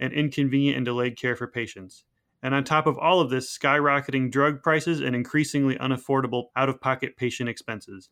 [0.00, 2.04] and inconvenient and delayed care for patients.
[2.42, 6.80] And on top of all of this, skyrocketing drug prices and increasingly unaffordable out of
[6.80, 8.10] pocket patient expenses.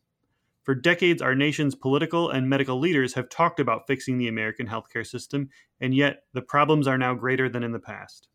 [0.63, 5.07] For decades, our nation's political and medical leaders have talked about fixing the American healthcare
[5.07, 8.27] system, and yet the problems are now greater than in the past.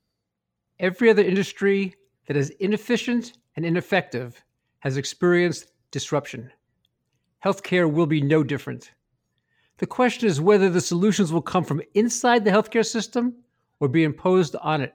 [0.78, 1.94] Every other industry
[2.27, 4.42] that is inefficient and ineffective
[4.78, 6.50] has experienced disruption.
[7.44, 8.92] Healthcare will be no different.
[9.77, 13.34] The question is whether the solutions will come from inside the healthcare system
[13.83, 14.94] or be imposed on it.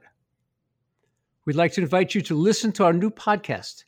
[1.43, 3.83] We'd like to invite you to listen to our new podcast,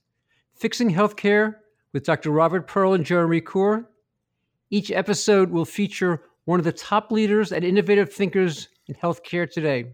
[0.55, 1.55] Fixing Healthcare
[1.93, 2.31] with Dr.
[2.31, 3.85] Robert Pearl and Jeremy Corr.
[4.69, 9.85] Each episode will feature one of the top leaders and innovative thinkers in healthcare today.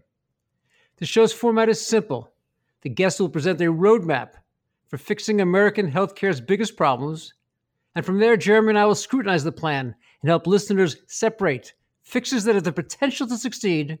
[0.96, 2.32] The show's format is simple.
[2.80, 4.30] The guests will present a roadmap
[4.88, 7.32] for fixing American healthcare's biggest problems.
[7.94, 12.42] And from there, Jeremy and I will scrutinize the plan and help listeners separate fixes
[12.42, 14.00] that have the potential to succeed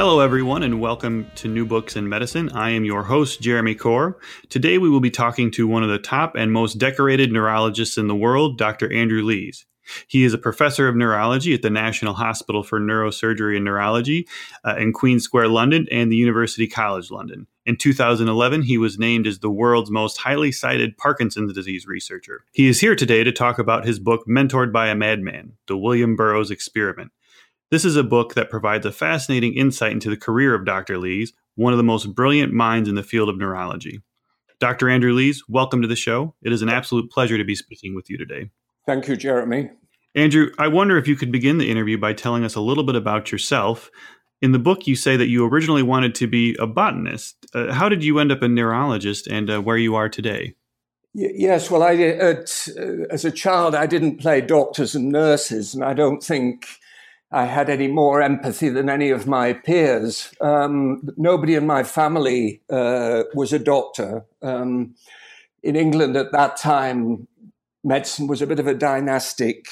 [0.00, 2.48] Hello, everyone, and welcome to New Books in Medicine.
[2.52, 4.14] I am your host, Jeremy Corr.
[4.48, 8.08] Today, we will be talking to one of the top and most decorated neurologists in
[8.08, 8.90] the world, Dr.
[8.90, 9.66] Andrew Lees.
[10.08, 14.26] He is a professor of neurology at the National Hospital for Neurosurgery and Neurology
[14.64, 17.46] uh, in Queen Square, London, and the University College London.
[17.66, 22.46] In 2011, he was named as the world's most highly cited Parkinson's disease researcher.
[22.52, 26.16] He is here today to talk about his book, Mentored by a Madman The William
[26.16, 27.12] Burroughs Experiment.
[27.70, 30.98] This is a book that provides a fascinating insight into the career of Dr.
[30.98, 34.00] Lees, one of the most brilliant minds in the field of neurology.
[34.58, 34.90] Dr.
[34.90, 36.34] Andrew Lees, welcome to the show.
[36.42, 38.50] It is an absolute pleasure to be speaking with you today.
[38.86, 39.70] Thank you, Jeremy.
[40.16, 42.96] Andrew, I wonder if you could begin the interview by telling us a little bit
[42.96, 43.88] about yourself.
[44.42, 47.46] In the book, you say that you originally wanted to be a botanist.
[47.54, 50.56] Uh, how did you end up a neurologist and uh, where you are today?
[51.14, 55.72] Y- yes, well, I, at, uh, as a child, I didn't play doctors and nurses,
[55.72, 56.66] and I don't think
[57.32, 60.32] I had any more empathy than any of my peers.
[60.40, 64.24] Um, nobody in my family uh, was a doctor.
[64.42, 64.94] Um,
[65.62, 67.28] in England at that time,
[67.84, 69.66] medicine was a bit of a dynastic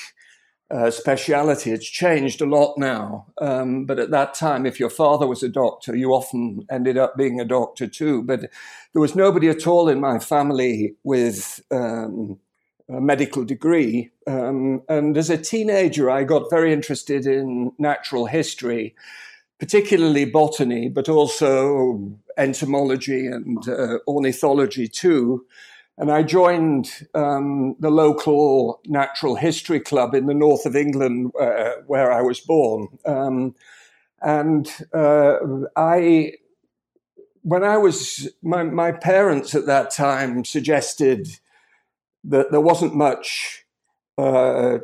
[0.70, 1.70] uh, speciality.
[1.72, 3.26] It's changed a lot now.
[3.40, 7.16] Um, but at that time, if your father was a doctor, you often ended up
[7.16, 8.22] being a doctor too.
[8.22, 8.40] But
[8.92, 12.38] there was nobody at all in my family with um,
[12.88, 14.10] a medical degree.
[14.26, 18.94] Um, and as a teenager, I got very interested in natural history,
[19.58, 25.44] particularly botany, but also entomology and uh, ornithology too.
[25.98, 31.72] And I joined um, the local natural history club in the north of England, uh,
[31.88, 32.86] where I was born.
[33.04, 33.54] Um,
[34.22, 35.38] and uh,
[35.76, 36.34] I,
[37.42, 41.28] when I was, my, my parents at that time suggested
[42.28, 43.64] that there wasn't much
[44.16, 44.78] uh,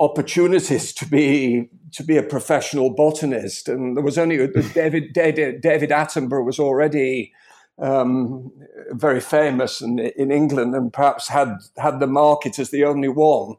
[0.00, 5.90] opportunities to be to be a professional botanist, and there was only David David, David
[5.90, 7.32] Attenborough was already
[7.78, 8.52] um,
[8.90, 13.56] very famous in, in England, and perhaps had had the market as the only one.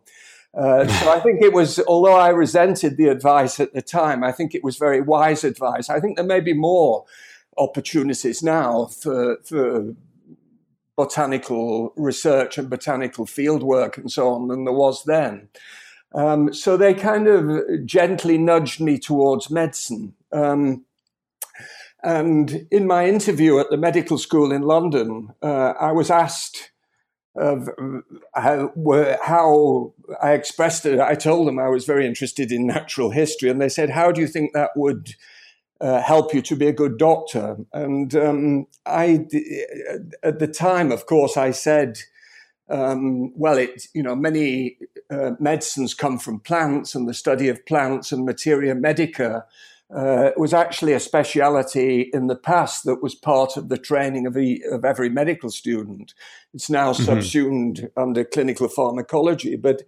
[0.53, 4.31] Uh, so I think it was, although I resented the advice at the time, I
[4.31, 5.89] think it was very wise advice.
[5.89, 7.05] I think there may be more
[7.57, 9.95] opportunities now for for
[10.97, 15.47] botanical research and botanical fieldwork and so on than there was then.
[16.13, 20.15] Um, so they kind of gently nudged me towards medicine.
[20.33, 20.85] Um,
[22.03, 26.71] and in my interview at the medical school in London, uh, I was asked
[27.35, 27.69] of
[28.33, 28.71] how,
[29.23, 30.99] how, I expressed it.
[30.99, 34.21] I told them I was very interested in natural history, and they said, "How do
[34.21, 35.13] you think that would
[35.81, 39.25] uh, help you to be a good doctor?" And um, I,
[40.23, 41.99] at the time, of course, I said.
[42.69, 44.77] Um, well, it you know many
[45.09, 49.45] uh, medicines come from plants, and the study of plants and materia medica
[49.95, 54.35] uh, was actually a speciality in the past that was part of the training of,
[54.35, 56.13] a, of every medical student.
[56.53, 57.03] It's now mm-hmm.
[57.03, 59.55] subsumed under clinical pharmacology.
[59.55, 59.83] But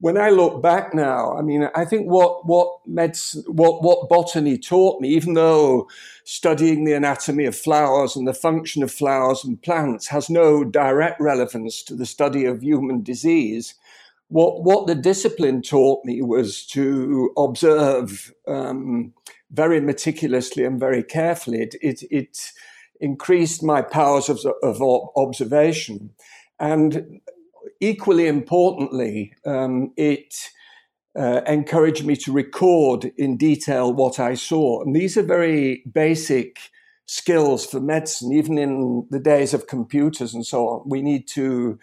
[0.00, 4.56] when I look back now, I mean, I think what what medicine, what what botany
[4.56, 5.88] taught me, even though
[6.24, 11.20] studying the anatomy of flowers and the function of flowers and plants has no direct
[11.20, 13.74] relevance to the study of human disease,
[14.28, 19.12] what what the discipline taught me was to observe um,
[19.50, 21.62] very meticulously and very carefully.
[21.62, 22.52] It, it, it
[23.00, 24.80] increased my powers of, of
[25.16, 26.10] observation.
[26.60, 27.20] And
[27.80, 30.50] equally importantly, um, it
[31.18, 34.82] uh, encouraged me to record in detail what I saw.
[34.82, 36.58] And these are very basic
[37.06, 40.82] skills for medicine, even in the days of computers and so on.
[40.86, 41.78] We need to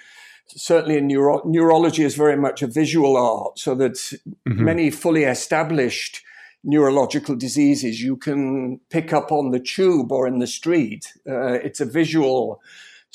[0.47, 4.63] certainly in neuro- neurology is very much a visual art, so that mm-hmm.
[4.63, 6.21] many fully established
[6.63, 11.13] neurological diseases you can pick up on the tube or in the street.
[11.27, 12.61] Uh, it's a visual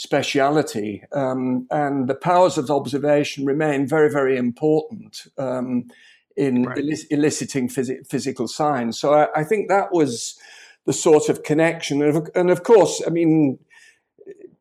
[0.01, 5.91] speciality, um, and the powers of observation remain very, very important um,
[6.39, 6.79] in right.
[6.79, 8.99] elic- eliciting phys- physical signs.
[8.99, 10.39] So I, I, think that was
[10.87, 13.59] the sort of connection, and of, and of course, I mean.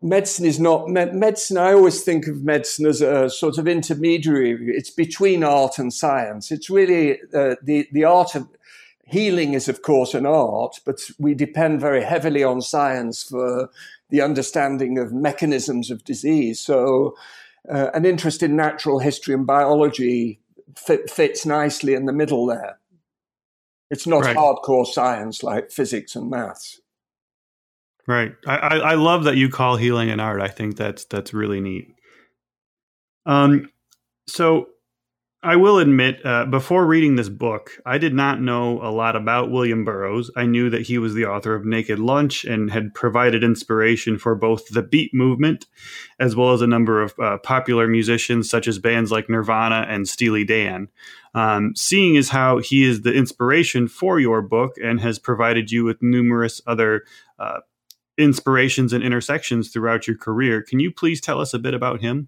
[0.02, 1.58] Medicine is not medicine.
[1.58, 4.58] I always think of medicine as a sort of intermediary.
[4.74, 6.52] It's between art and science.
[6.52, 8.48] It's really uh, the the art of
[9.04, 13.70] healing is, of course, an art, but we depend very heavily on science for
[14.10, 16.60] the understanding of mechanisms of disease.
[16.60, 17.16] So,
[17.72, 20.40] uh, an interest in natural history and biology
[20.78, 22.80] fit, fits nicely in the middle there.
[23.92, 24.36] It's not right.
[24.36, 26.80] hardcore science like physics and maths.
[28.08, 28.34] Right.
[28.48, 30.42] I, I love that you call healing an art.
[30.42, 31.94] I think that's that's really neat.
[33.28, 33.70] Um,
[34.28, 34.70] so
[35.42, 39.50] I will admit, uh, before reading this book, I did not know a lot about
[39.50, 40.30] William Burroughs.
[40.36, 44.36] I knew that he was the author of Naked Lunch and had provided inspiration for
[44.36, 45.66] both the beat movement
[46.20, 50.10] as well as a number of uh, popular musicians, such as bands like Nirvana and
[50.10, 50.90] Steely Dan.
[51.34, 55.86] Um, seeing as how he is the inspiration for your book and has provided you
[55.86, 57.06] with numerous other
[57.38, 57.62] uh,
[58.18, 62.28] inspirations and intersections throughout your career, can you please tell us a bit about him?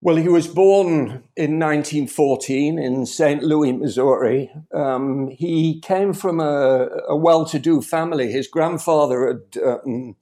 [0.00, 3.42] Well, he was born in 1914 in St.
[3.42, 4.48] Louis, Missouri.
[4.72, 8.30] Um, he came from a, a well to do family.
[8.30, 10.14] His grandfather had um,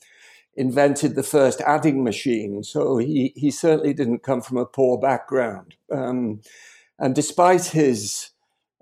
[0.54, 5.74] invented the first adding machine, so he, he certainly didn't come from a poor background.
[5.92, 6.40] Um,
[6.98, 8.30] and despite his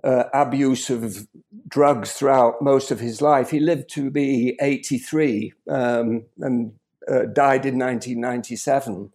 [0.01, 1.27] uh, abuse of
[1.67, 6.71] drugs throughout most of his life, he lived to be 83 um, and
[7.11, 9.11] uh, died in 1997.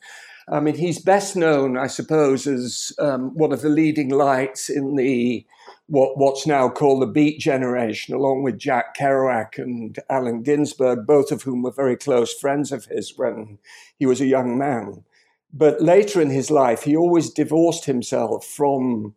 [0.51, 4.97] I mean, he's best known, I suppose, as um, one of the leading lights in
[4.97, 5.47] the
[5.87, 11.31] what, what's now called the Beat generation, along with Jack Kerouac and Allen Ginsberg, both
[11.31, 13.59] of whom were very close friends of his when
[13.97, 15.05] he was a young man.
[15.53, 19.15] But later in his life, he always divorced himself from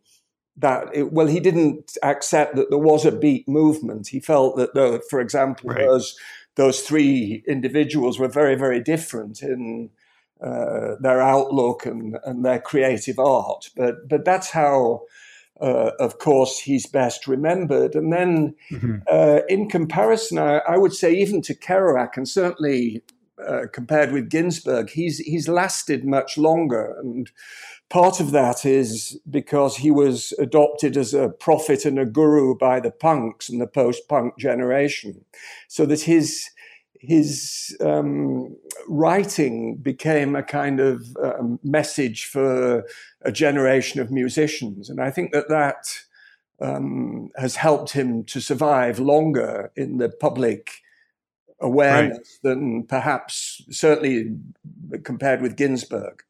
[0.56, 0.88] that.
[0.94, 4.08] It, well, he didn't accept that there was a beat movement.
[4.08, 5.86] He felt that, though, for example, right.
[5.86, 6.16] those
[6.56, 9.90] those three individuals were very, very different in
[10.44, 13.70] uh, their outlook and, and their creative art.
[13.76, 15.02] But but that's how,
[15.60, 17.94] uh, of course, he's best remembered.
[17.94, 18.96] And then, mm-hmm.
[19.10, 23.02] uh, in comparison, I, I, would say even to Kerouac, and certainly
[23.42, 26.94] uh, compared with Ginsberg, he's he's lasted much longer.
[27.00, 27.30] And
[27.88, 32.80] part of that is because he was adopted as a prophet and a guru by
[32.80, 35.24] the punks and the post-punk generation,
[35.68, 36.50] so that his
[37.06, 38.56] his um,
[38.88, 42.84] writing became a kind of um, message for
[43.22, 44.90] a generation of musicians.
[44.90, 45.86] And I think that that
[46.60, 50.70] um, has helped him to survive longer in the public
[51.60, 52.50] awareness right.
[52.50, 54.36] than perhaps, certainly
[55.02, 56.22] compared with Ginsberg.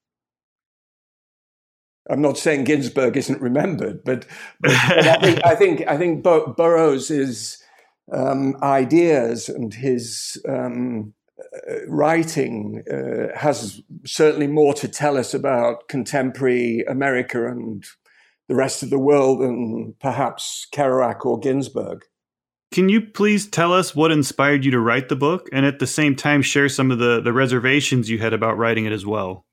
[2.11, 4.27] I'm not saying Ginsberg isn't remembered, but,
[4.61, 7.64] but, I, think, I think I think Burroughs is
[8.13, 15.89] um, ideas and his um, uh, writing uh, has certainly more to tell us about
[15.89, 17.85] contemporary America and
[18.49, 22.05] the rest of the world than perhaps Kerouac or Ginsberg.
[22.73, 25.87] Can you please tell us what inspired you to write the book and at the
[25.87, 29.47] same time share some of the, the reservations you had about writing it as well?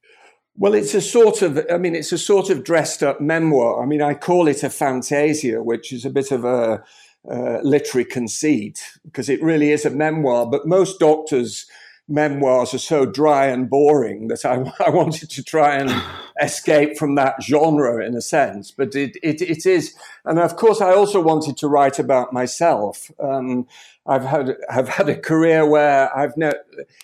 [0.56, 3.82] Well, it's a sort of, I mean, it's a sort of dressed up memoir.
[3.82, 6.84] I mean, I call it a fantasia, which is a bit of a
[7.30, 10.46] uh, literary conceit because it really is a memoir.
[10.46, 11.66] But most doctors'
[12.08, 15.92] memoirs are so dry and boring that I, I wanted to try and
[16.42, 18.72] escape from that genre in a sense.
[18.72, 23.12] But it, it, it is, and of course, I also wanted to write about myself.
[23.20, 23.68] Um,
[24.08, 26.54] I've had have had a career where I've no,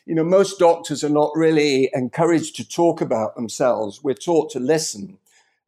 [0.05, 4.03] you know, most doctors are not really encouraged to talk about themselves.
[4.03, 5.19] We're taught to listen,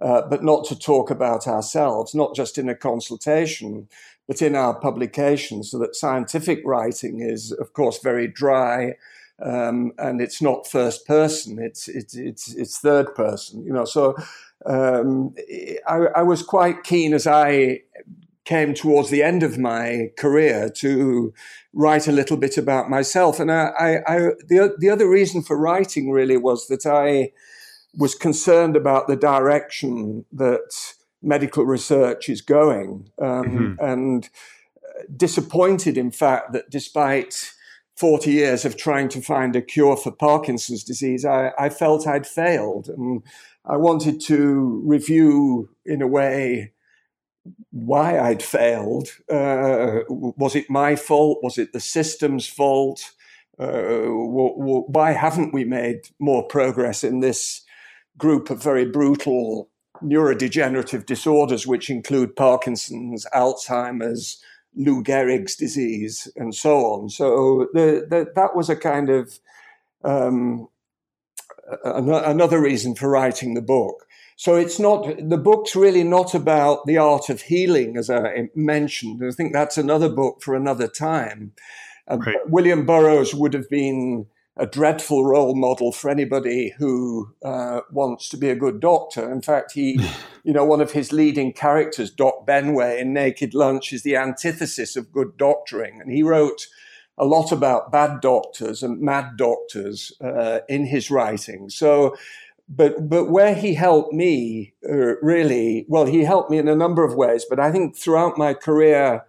[0.01, 3.89] uh, but not to talk about ourselves, not just in a consultation,
[4.29, 5.71] but in our publications.
[5.71, 8.93] So that scientific writing is, of course, very dry.
[9.41, 13.63] Um, and it's not first person; it's it's it's it's third person.
[13.63, 14.15] You know, so
[14.67, 15.33] um,
[15.87, 17.81] I, I was quite keen as I
[18.45, 21.33] came towards the end of my career to
[21.73, 23.39] write a little bit about myself.
[23.39, 24.17] And I, I, I,
[24.47, 27.31] the, the other reason for writing really was that I
[27.95, 33.85] was concerned about the direction that medical research is going um, mm-hmm.
[33.85, 34.29] and
[35.15, 37.51] disappointed, in fact, that despite
[37.97, 42.27] 40 years of trying to find a cure for Parkinson's disease, I, I felt I'd
[42.27, 42.87] failed.
[42.87, 43.23] And
[43.65, 46.71] I wanted to review, in a way,
[47.71, 49.09] why I'd failed.
[49.29, 51.39] Uh, was it my fault?
[51.43, 53.11] Was it the system's fault?
[53.57, 57.61] Uh, why haven't we made more progress in this
[58.17, 59.69] group of very brutal
[60.03, 64.41] neurodegenerative disorders, which include Parkinson's, Alzheimer's,
[64.75, 67.09] Lou Gehrig's disease, and so on?
[67.09, 69.39] So the, the, that was a kind of
[70.03, 70.67] um,
[71.83, 74.05] another reason for writing the book.
[74.35, 79.21] So it's not, the book's really not about the art of healing, as I mentioned.
[79.23, 81.51] I think that's another book for another time.
[82.09, 82.35] Uh, right.
[82.47, 84.27] William Burroughs would have been
[84.59, 89.31] a dreadful role model for anybody who uh, wants to be a good doctor.
[89.31, 89.99] In fact, he,
[90.43, 94.97] you know, one of his leading characters, Doc Benway in Naked Lunch, is the antithesis
[94.97, 96.01] of good doctoring.
[96.01, 96.67] And he wrote
[97.17, 101.69] a lot about bad doctors and mad doctors uh, in his writing.
[101.69, 102.15] So
[102.69, 107.03] but but where he helped me uh, really well he helped me in a number
[107.03, 109.25] of ways but i think throughout my career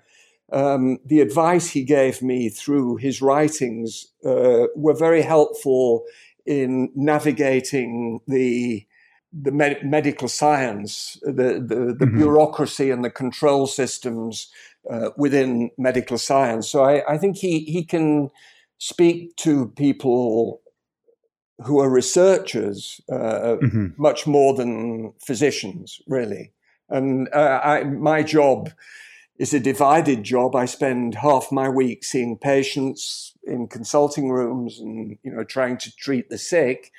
[0.53, 6.05] um, the advice he gave me through his writings uh, were very helpful
[6.47, 8.87] in navigating the
[9.33, 12.19] the med- medical science, the the, the mm-hmm.
[12.19, 14.49] bureaucracy and the control systems
[14.91, 16.69] uh, within medical science.
[16.69, 18.31] So I, I think he he can
[18.79, 20.61] speak to people
[21.65, 23.89] who are researchers uh, mm-hmm.
[23.99, 26.53] much more than physicians, really.
[26.89, 28.71] And uh, I, my job
[29.41, 30.55] is a divided job.
[30.55, 35.97] I spend half my week seeing patients in consulting rooms and you know trying to
[35.97, 36.93] treat the sick.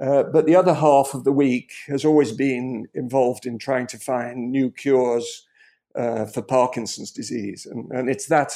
[0.00, 3.96] Uh, but the other half of the week has always been involved in trying to
[3.96, 5.46] find new cures
[5.94, 8.52] uh, for Parkinson's disease, and, and it's that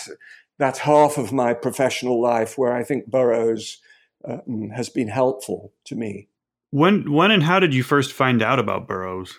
[0.58, 3.78] that half of my professional life where I think Burroughs
[4.24, 6.26] um, has been helpful to me.
[6.70, 9.38] When, when, and how did you first find out about Burroughs?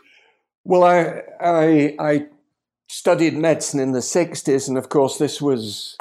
[0.64, 2.28] Well, I, I, I
[2.90, 5.96] studied medicine in the '60s, and of course, this was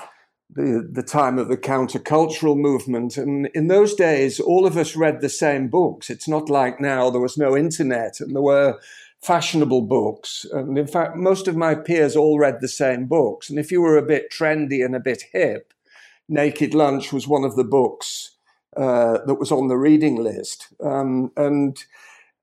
[0.50, 3.16] the, the time of the countercultural movement.
[3.16, 6.10] And in those days, all of us read the same books.
[6.10, 8.78] It's not like now, there was no internet and there were
[9.20, 10.46] fashionable books.
[10.52, 13.50] And in fact, most of my peers all read the same books.
[13.50, 15.72] And if you were a bit trendy and a bit hip,
[16.28, 18.32] Naked Lunch was one of the books
[18.76, 20.68] uh, that was on the reading list.
[20.82, 21.76] Um, and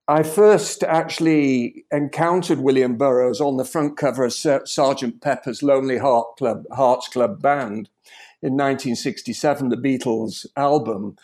[0.08, 6.36] I first actually encountered William Burroughs on the front cover of Sergeant Pepper's Lonely Heart
[6.38, 7.88] Club, Hearts Club Band
[8.40, 11.16] in 1967, the Beatles album.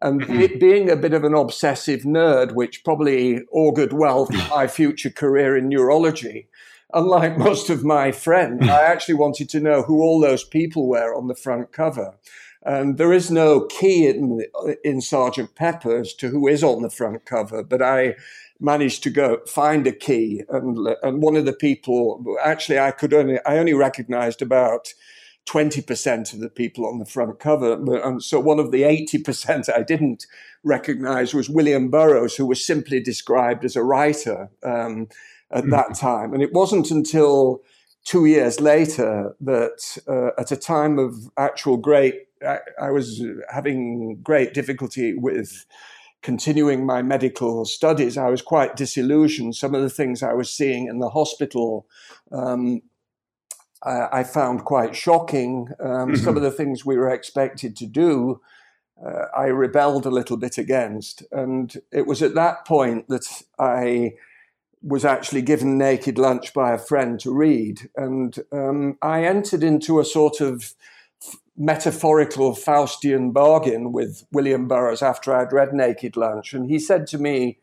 [0.00, 0.58] And mm-hmm.
[0.58, 5.54] being a bit of an obsessive nerd, which probably augured well for my future career
[5.54, 6.48] in neurology,
[6.94, 11.14] unlike most of my friends, I actually wanted to know who all those people were
[11.14, 12.14] on the front cover.
[12.62, 14.44] And there is no key in,
[14.84, 18.16] in Sergeant Pepper's to who is on the front cover, but I
[18.60, 20.42] managed to go find a key.
[20.50, 24.92] And, and one of the people, actually, I could only, I only recognized about
[25.48, 27.72] 20% of the people on the front cover.
[28.02, 30.26] And so one of the 80% I didn't
[30.62, 35.08] recognize was William Burroughs, who was simply described as a writer um,
[35.50, 35.70] at mm-hmm.
[35.70, 36.34] that time.
[36.34, 37.62] And it wasn't until
[38.04, 44.20] two years later that, uh, at a time of actual great I, I was having
[44.22, 45.66] great difficulty with
[46.22, 48.18] continuing my medical studies.
[48.18, 49.56] I was quite disillusioned.
[49.56, 51.86] Some of the things I was seeing in the hospital
[52.30, 52.82] um,
[53.82, 55.68] I, I found quite shocking.
[55.80, 56.14] Um, mm-hmm.
[56.16, 58.40] Some of the things we were expected to do,
[59.04, 61.22] uh, I rebelled a little bit against.
[61.32, 64.14] And it was at that point that I
[64.82, 67.90] was actually given Naked Lunch by a friend to read.
[67.96, 70.74] And um, I entered into a sort of
[71.56, 76.54] metaphorical Faustian bargain with William Burroughs after I'd read Naked Lunch.
[76.54, 77.58] And he said to me,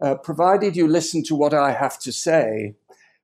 [0.00, 2.74] uh, provided you listen to what I have to say,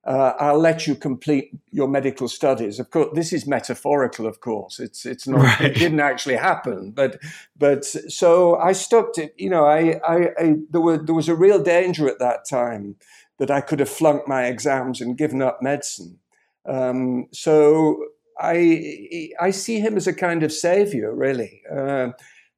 [0.05, 2.79] uh, I'll let you complete your medical studies.
[2.79, 4.27] Of course, this is metaphorical.
[4.27, 5.41] Of course, it's it's not.
[5.41, 5.61] Right.
[5.61, 7.19] It didn't actually happen, but
[7.57, 9.31] but so I stuck to.
[9.35, 12.97] You know, I, I, I there were there was a real danger at that time
[13.39, 16.19] that I could have flunked my exams and given up medicine.
[16.67, 17.97] Um, so
[18.39, 22.09] I I see him as a kind of savior, really, uh,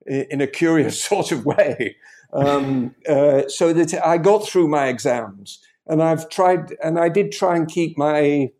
[0.06, 1.96] in a curious sort of way.
[2.34, 7.32] Um, uh, so that I got through my exams and I've tried, and I did
[7.32, 8.52] try and keep my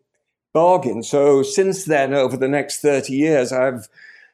[0.52, 1.02] bargain.
[1.02, 3.88] So since then, over the next 30 years, I've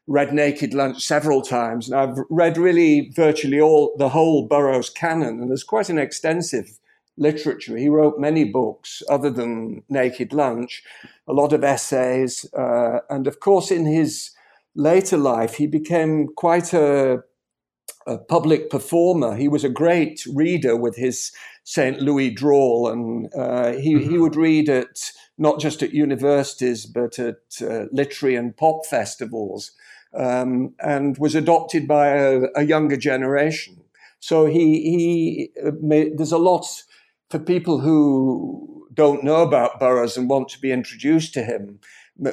[0.07, 5.41] read Naked Lunch several times, and I've read really virtually all the whole Burroughs canon,
[5.41, 6.79] and there's quite an extensive
[7.16, 7.76] literature.
[7.76, 10.83] He wrote many books other than Naked Lunch,
[11.28, 14.30] a lot of essays, uh, and of course, in his
[14.75, 17.23] later life, he became quite a,
[18.06, 19.37] a public performer.
[19.37, 21.33] He was a great reader with his
[21.64, 22.00] St.
[22.00, 24.11] Louis drawl, and uh, he mm-hmm.
[24.11, 29.73] he would read at not just at universities but at uh, literary and pop festivals,
[30.14, 33.83] um, and was adopted by a, a, younger generation.
[34.21, 36.66] So he he uh, made, there's a lot
[37.35, 41.81] for people who don't know about Burroughs and want to be introduced to him.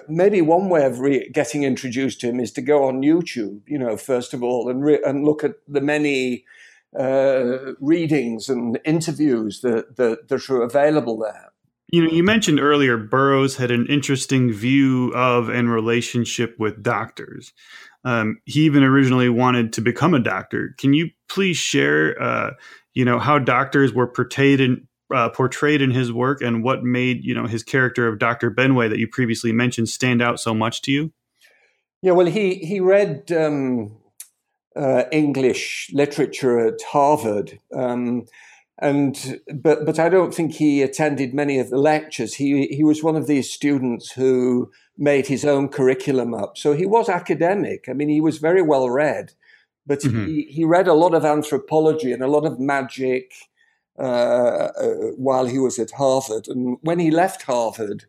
[0.07, 3.79] Maybe one way of re- getting introduced to him is to go on YouTube, you
[3.79, 6.45] know, first of all, and re- and look at the many
[6.99, 11.51] uh, readings and interviews that, that, that are available there.
[11.91, 17.53] You know, you mentioned earlier Burroughs had an interesting view of and relationship with doctors.
[18.03, 20.75] Um, he even originally wanted to become a doctor.
[20.77, 22.51] Can you please share, uh,
[22.93, 27.23] you know, how doctors were portrayed in uh, portrayed in his work and what made
[27.23, 30.81] you know his character of Doctor Benway that you previously mentioned stand out so much
[30.83, 31.11] to you?
[32.01, 33.97] Yeah, well, he he read um,
[34.75, 37.59] uh, English literature at Harvard.
[37.73, 38.25] Um,
[38.81, 42.35] and but but I don't think he attended many of the lectures.
[42.35, 46.57] He he was one of these students who made his own curriculum up.
[46.57, 47.85] So he was academic.
[47.87, 49.33] I mean, he was very well read,
[49.85, 50.25] but mm-hmm.
[50.25, 53.33] he he read a lot of anthropology and a lot of magic
[53.95, 56.47] while he was at Harvard.
[56.47, 58.05] And when he left Harvard,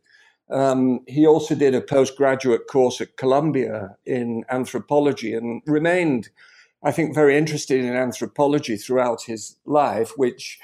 [0.51, 6.31] um, he also did a postgraduate course at Columbia in anthropology and remained
[6.83, 10.59] I think, very interested in anthropology throughout his life, which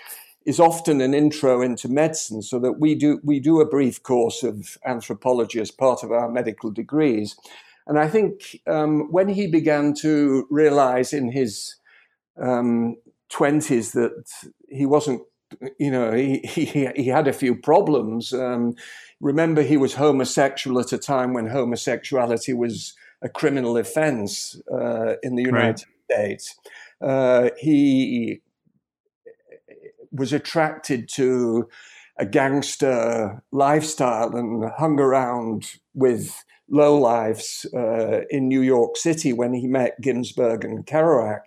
[0.44, 4.42] is often an intro into medicine, so that we do we do a brief course
[4.42, 7.37] of anthropology as part of our medical degrees.
[7.87, 11.76] And I think um, when he began to realize in his
[12.40, 12.96] um,
[13.33, 14.25] 20s that
[14.69, 15.23] he wasn't,
[15.79, 18.33] you know, he, he, he had a few problems.
[18.33, 18.75] Um,
[19.21, 25.35] remember, he was homosexual at a time when homosexuality was a criminal offense uh, in
[25.35, 26.11] the United right.
[26.11, 26.57] States.
[27.01, 28.41] Uh, he
[30.12, 31.69] was attracted to
[32.19, 39.67] a gangster lifestyle and hung around with lowlifes uh, in New York City when he
[39.67, 41.41] met Ginsberg and Kerouac.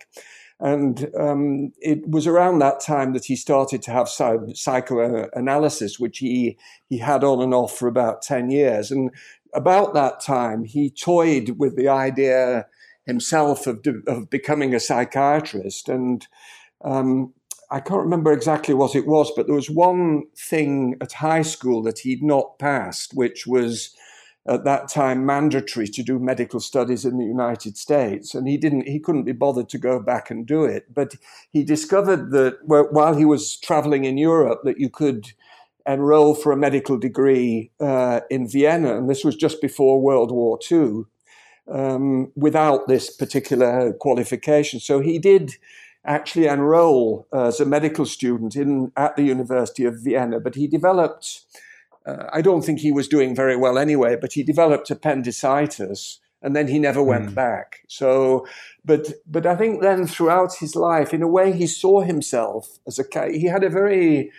[0.62, 6.56] And um, it was around that time that he started to have psychoanalysis, which he,
[6.88, 8.92] he had on and off for about 10 years.
[8.92, 9.10] And
[9.54, 12.66] about that time, he toyed with the idea
[13.06, 15.88] himself of, of becoming a psychiatrist.
[15.88, 16.28] And
[16.84, 17.34] um,
[17.72, 21.82] I can't remember exactly what it was, but there was one thing at high school
[21.82, 23.96] that he'd not passed, which was
[24.46, 28.34] at that time mandatory to do medical studies in the United States.
[28.34, 30.92] And he didn't, he couldn't be bothered to go back and do it.
[30.92, 31.14] But
[31.52, 35.32] he discovered that while he was traveling in Europe, that you could
[35.86, 38.96] enroll for a medical degree uh, in Vienna.
[38.96, 41.04] And this was just before World War II
[41.70, 44.80] um, without this particular qualification.
[44.80, 45.52] So he did
[46.04, 51.42] actually enroll as a medical student in at the University of Vienna, but he developed.
[52.06, 56.56] Uh, I don't think he was doing very well anyway, but he developed appendicitis, and
[56.56, 57.34] then he never went mm.
[57.34, 57.80] back.
[57.88, 58.46] So,
[58.84, 62.98] but but I think then throughout his life, in a way, he saw himself as
[62.98, 64.30] a he had a very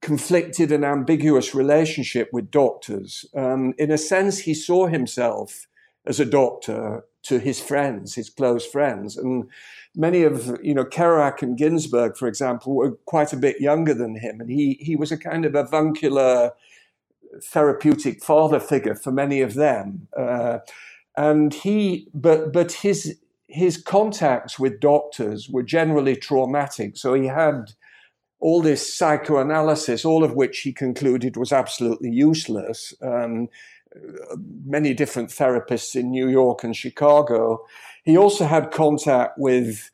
[0.00, 3.24] conflicted and ambiguous relationship with doctors.
[3.34, 5.66] Um, in a sense, he saw himself
[6.06, 9.16] as a doctor to his friends, his close friends.
[9.16, 9.48] And
[9.94, 14.16] many of, you know, Kerouac and Ginsberg, for example, were quite a bit younger than
[14.16, 14.40] him.
[14.40, 16.52] And he, he was a kind of avuncular
[17.42, 20.08] therapeutic father figure for many of them.
[20.16, 20.58] Uh,
[21.16, 26.96] and he, but but his his contacts with doctors were generally traumatic.
[26.96, 27.72] So he had
[28.40, 32.94] all this psychoanalysis, all of which he concluded was absolutely useless.
[33.02, 33.48] Um,
[34.64, 37.64] many different therapists in New York and Chicago.
[38.04, 39.90] He also had contact with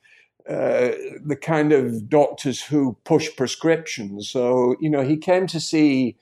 [0.48, 0.90] uh,
[1.24, 4.28] the kind of doctors who push prescriptions.
[4.28, 6.16] So, you know, he came to see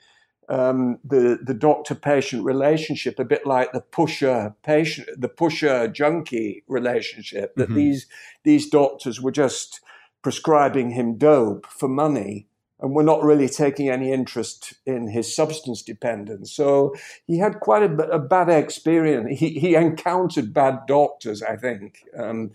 [0.52, 6.62] um, the the doctor patient relationship a bit like the pusher patient, the pusher junkie
[6.68, 7.54] relationship.
[7.56, 7.76] That mm-hmm.
[7.76, 8.06] these
[8.44, 9.80] these doctors were just
[10.22, 12.46] prescribing him dope for money
[12.80, 16.52] and were not really taking any interest in his substance dependence.
[16.52, 16.94] So
[17.26, 19.38] he had quite a, a bad experience.
[19.38, 22.04] He, he encountered bad doctors, I think.
[22.16, 22.50] Um,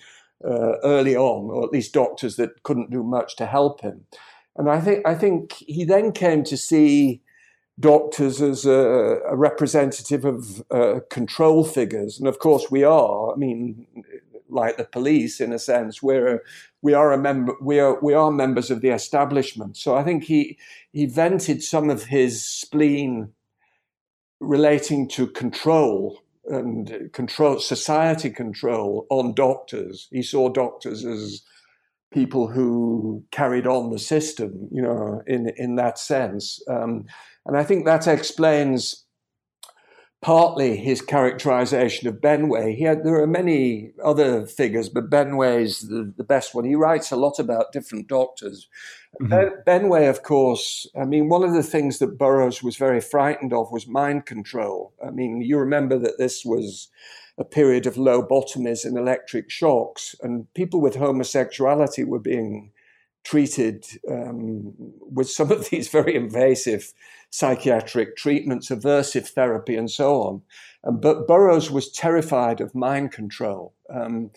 [0.46, 4.06] uh, early on, or at least doctors that couldn't do much to help him.
[4.56, 7.24] And I think I think he then came to see
[7.80, 13.34] doctors as a, a representative of uh, control figures, and of course we are.
[13.34, 13.86] I mean,
[14.50, 16.44] like the police in a sense, we're
[16.82, 19.78] we are a member we are we are members of the establishment.
[19.78, 20.58] So I think he
[20.92, 23.34] he vented some of his spleen
[24.40, 30.08] relating to control and control society control on doctors.
[30.12, 31.42] He saw doctors as
[32.14, 36.62] people who carried on the system, you know, in in that sense.
[36.70, 37.06] Um,
[37.46, 39.06] and I think that explains
[40.22, 42.76] partly his characterization of Benway.
[42.76, 46.66] He had, there are many other figures, but Benway's the, the best one.
[46.66, 48.68] He writes a lot about different doctors.
[49.22, 49.30] Mm-hmm.
[49.30, 53.54] Ben, Benway, of course, I mean, one of the things that Burroughs was very frightened
[53.54, 54.94] of was mind control.
[55.06, 56.90] I mean, you remember that this was
[57.38, 62.72] a period of lobotomies and electric shocks, and people with homosexuality were being
[63.24, 66.94] treated um, with some of these very invasive
[67.30, 70.42] psychiatric treatments, aversive therapy, and so on.
[70.86, 73.74] Um, but Burroughs was terrified of mind control.
[73.94, 74.32] Um,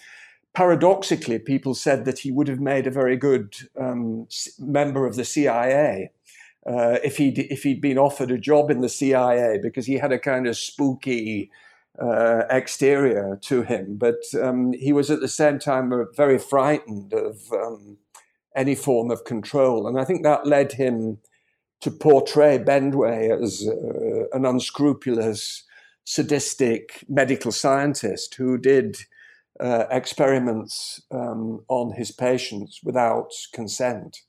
[0.55, 4.27] paradoxically, people said that he would have made a very good um,
[4.59, 6.11] member of the CIA.
[6.67, 10.13] Uh, if he'd if he'd been offered a job in the CIA because he had
[10.13, 11.51] a kind of spooky
[12.01, 17.53] uh, exterior to him, but um, he was at the same time very frightened of
[17.53, 17.99] um,
[18.57, 21.19] any form of control, and I think that led him
[21.81, 25.65] to portray Benway as uh, an unscrupulous,
[26.05, 28.99] sadistic medical scientist who did
[29.61, 34.23] uh, experiments um, on his patients without consent.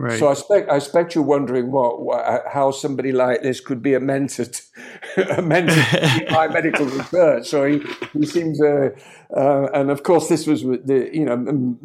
[0.00, 0.18] Right.
[0.18, 3.92] So I expect I expect you're wondering what, what, how somebody like this could be
[3.92, 5.84] a mentor, to, a mentor
[6.30, 7.46] by medical research.
[7.46, 7.82] So he,
[8.14, 8.88] he seems, uh,
[9.36, 11.76] uh, and of course this was the you know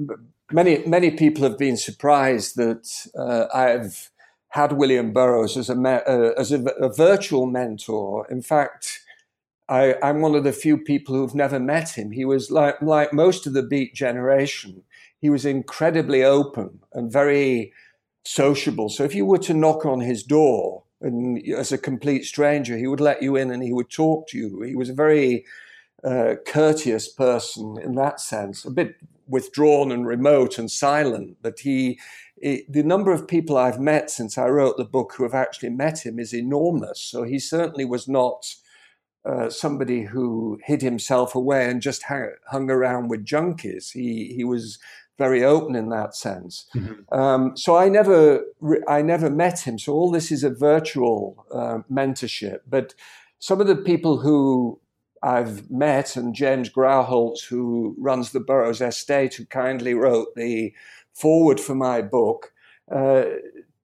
[0.50, 2.88] many many people have been surprised that
[3.20, 4.12] uh, I've
[4.48, 8.26] had William Burroughs as a uh, as a, a, virtual mentor.
[8.32, 9.02] In fact,
[9.68, 12.12] I, am one of the few people who've never met him.
[12.12, 14.84] He was like like most of the Beat generation.
[15.20, 17.74] He was incredibly open and very
[18.26, 18.90] sociable.
[18.90, 22.88] So if you were to knock on his door and as a complete stranger, he
[22.88, 24.62] would let you in and he would talk to you.
[24.62, 25.46] He was a very
[26.04, 28.96] uh, courteous person in that sense, a bit
[29.28, 32.00] withdrawn and remote and silent, but he
[32.42, 36.06] the number of people I've met since I wrote the book who have actually met
[36.06, 37.00] him is enormous.
[37.00, 38.54] So he certainly was not
[39.24, 43.94] uh, somebody who hid himself away and just hang, hung around with junkies.
[43.94, 44.78] He he was
[45.18, 46.66] very open in that sense.
[46.76, 47.18] Mm-hmm.
[47.18, 48.44] Um, so I never
[48.88, 49.80] I never met him.
[49.80, 52.60] So all this is a virtual uh, mentorship.
[52.68, 52.94] But
[53.40, 54.80] some of the people who
[55.24, 60.74] I've met, and James Grauerholz, who runs the Burroughs Estate, who kindly wrote the
[61.14, 62.54] forward for my book,
[62.94, 63.24] uh,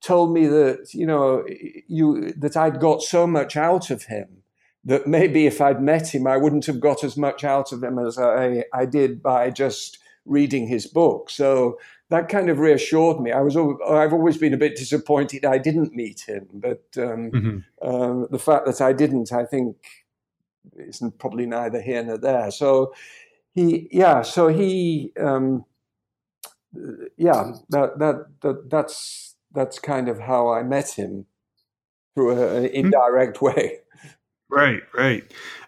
[0.02, 1.46] told me that you know
[1.88, 4.42] you that I'd got so much out of him
[4.84, 8.00] that maybe if I'd met him, I wouldn't have got as much out of him
[8.00, 11.30] as I, I did by just reading his book.
[11.30, 11.80] So
[12.10, 13.32] that kind of reassured me.
[13.32, 17.58] I was I've always been a bit disappointed I didn't meet him, but um, mm-hmm.
[17.82, 19.78] uh, the fact that I didn't, I think,
[20.76, 22.52] isn't probably neither here nor there.
[22.52, 22.94] So
[23.54, 25.14] he, yeah, so he.
[25.20, 25.66] Um,
[27.18, 31.26] yeah, that, that that that's that's kind of how I met him
[32.16, 32.76] through an hmm.
[32.76, 33.46] indirect mm-hmm.
[33.58, 33.80] way.
[34.52, 35.24] Right, right.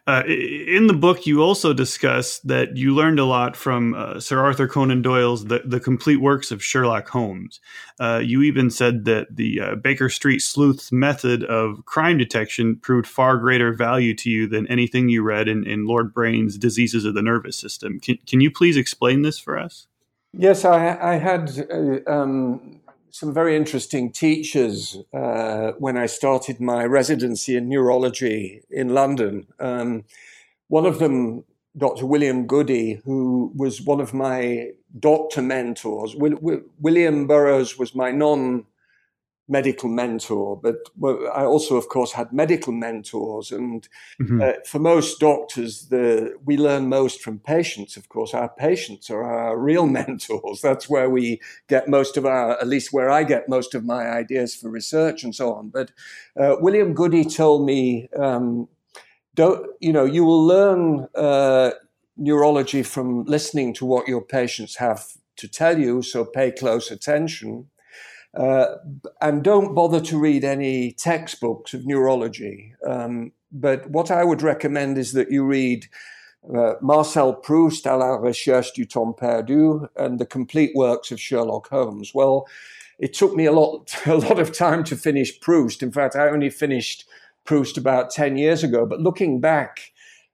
[0.06, 4.44] Uh, in the book, you also discuss that you learned a lot from uh, Sir
[4.44, 7.62] Arthur Conan Doyle's the, the Complete Works of Sherlock Holmes.
[8.02, 13.08] Uh, you even said that the uh, Baker Street Sleuth's method of crime detection proved
[13.08, 17.14] far greater value to you than anything you read in, in Lord Brain's Diseases of
[17.14, 18.02] the Nervous System.
[18.02, 19.88] Can, can you please explain this for us?
[20.34, 22.82] Yes, I, I had uh, um,
[23.14, 29.46] some very interesting teachers uh, when I started my residency in neurology in London.
[29.60, 30.06] Um,
[30.68, 31.44] one of them,
[31.78, 32.08] Dr.
[32.08, 36.16] William Goody, who was one of my doctor mentors.
[36.18, 38.66] William Burroughs was my non
[39.48, 40.78] medical mentor, but
[41.34, 43.52] I also, of course, had medical mentors.
[43.52, 43.88] And
[44.22, 44.42] mm-hmm.
[44.42, 47.98] uh, for most doctors, the we learn most from patients.
[47.98, 50.62] Of course, our patients are our real mentors.
[50.62, 54.08] That's where we get most of our, at least where I get most of my
[54.08, 55.70] ideas for research and so on.
[55.70, 55.92] But
[56.40, 58.68] uh, William Goody told me, um,
[59.36, 61.72] don't you know, you will learn uh,
[62.16, 66.02] neurology from listening to what your patients have to tell you.
[66.02, 67.70] So pay close attention.
[68.36, 68.78] Uh,
[69.22, 72.74] and don't bother to read any textbooks of neurology.
[72.88, 75.88] Um, but what I would recommend is that you read
[76.54, 81.70] uh, Marcel Proust à la recherche du temps perdu and the complete works of Sherlock
[81.70, 82.14] Holmes.
[82.14, 82.48] Well,
[83.00, 85.84] it took me a lot, a lot of time to finish Proust.
[85.84, 87.06] In fact, I only finished
[87.46, 88.86] Proust about 10 years ago.
[88.86, 89.92] But looking back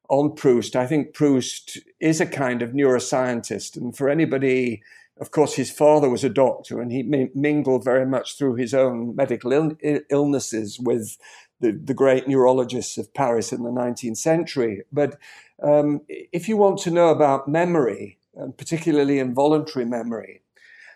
[0.10, 3.76] on Proust, I think Proust is a kind of neuroscientist.
[3.76, 4.82] And for anybody
[5.19, 9.15] of course, his father was a doctor, and he mingled very much through his own
[9.15, 11.17] medical Ill- illnesses with
[11.60, 14.84] the, the, great neurologists of Paris in the 19th century.
[14.93, 15.17] But
[15.62, 20.41] um, if you want to know about memory, and particularly involuntary memory,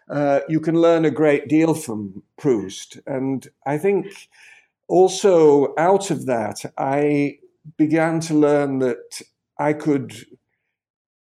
[0.10, 3.00] uh, you can learn a great deal from Proust.
[3.06, 4.08] And I think
[4.88, 7.40] also out of that, I
[7.78, 9.22] began to learn that
[9.58, 10.26] I could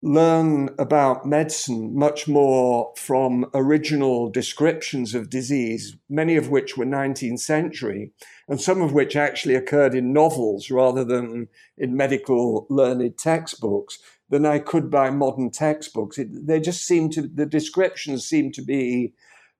[0.02, 7.40] learn about medicine much more from original descriptions of disease, many of which were 19th
[7.40, 8.12] century,
[8.48, 14.46] and some of which actually occurred in novels rather than in medical learned textbooks, than
[14.46, 16.18] I could by modern textbooks.
[16.18, 19.14] It, they just seem to, the descriptions seem to be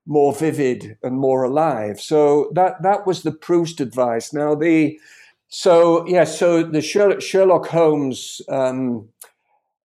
[0.06, 2.00] more vivid and more alive.
[2.00, 4.32] So that, that was the Proust advice.
[4.32, 4.98] Now, the,
[5.48, 9.08] so, yeah, so the Sherlock, Sherlock Holmes, um,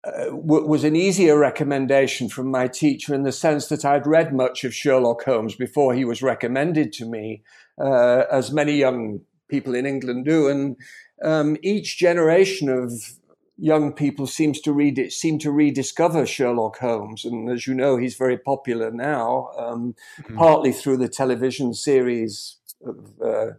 [0.08, 4.64] uh, was an easier recommendation from my teacher in the sense that I'd read much
[4.64, 7.44] of Sherlock Holmes before he was recommended to me,
[7.80, 10.48] uh, as many young people in England do.
[10.48, 10.78] And
[11.24, 12.94] um, each generation of
[13.58, 17.26] young people seems to read it, seem to rediscover Sherlock Holmes.
[17.26, 20.38] And as you know, he's very popular now, um, mm-hmm.
[20.38, 23.54] partly through the television series of uh,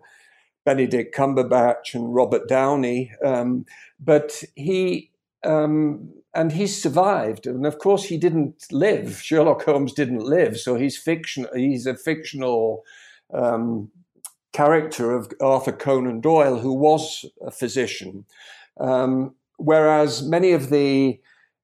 [0.64, 3.10] Benedict Cumberbatch and Robert Downey.
[3.24, 3.66] Um,
[3.98, 5.10] but he
[5.44, 7.48] um, and he survived.
[7.48, 9.20] And of course, he didn't live.
[9.20, 11.48] Sherlock Holmes didn't live, so he's fiction.
[11.52, 12.84] He's a fictional
[13.34, 13.90] um,
[14.52, 18.24] character of Arthur Conan Doyle, who was a physician.
[18.78, 21.18] Um, whereas many of the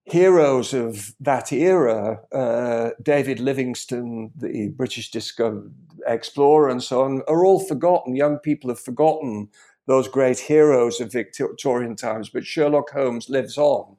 [0.07, 5.71] heroes of that era, uh, David Livingstone, the British discover-
[6.05, 8.17] explorer, and so on, are all forgotten.
[8.17, 9.51] Young people have forgotten
[9.87, 13.97] those great heroes of Victorian times, but Sherlock Holmes lives on.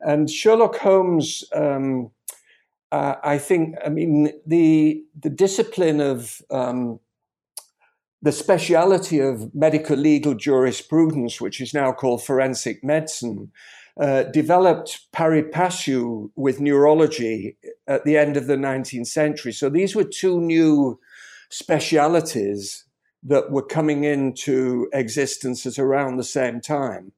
[0.00, 2.10] And Sherlock Holmes, um,
[2.92, 7.00] uh, I think, I mean, the the discipline of um,
[8.22, 13.50] the speciality of medical legal jurisprudence, which is now called forensic medicine,
[14.00, 17.56] uh, developed pari passu with neurology
[17.86, 19.52] at the end of the 19th century.
[19.52, 21.00] So these were two new
[21.50, 22.84] specialities
[23.24, 27.12] that were coming into existence at around the same time.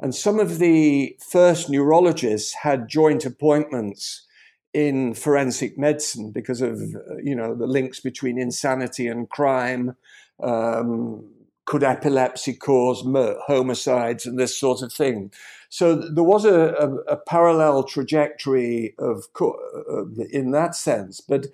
[0.00, 4.26] And some of the first neurologists had joint appointments
[4.72, 6.80] in forensic medicine because of
[7.22, 9.96] you know the links between insanity and crime.
[10.42, 11.24] Um,
[11.64, 13.02] could epilepsy cause
[13.46, 15.30] homicides and this sort of thing?
[15.68, 21.48] So there was a, a, a parallel trajectory of uh, in that sense, but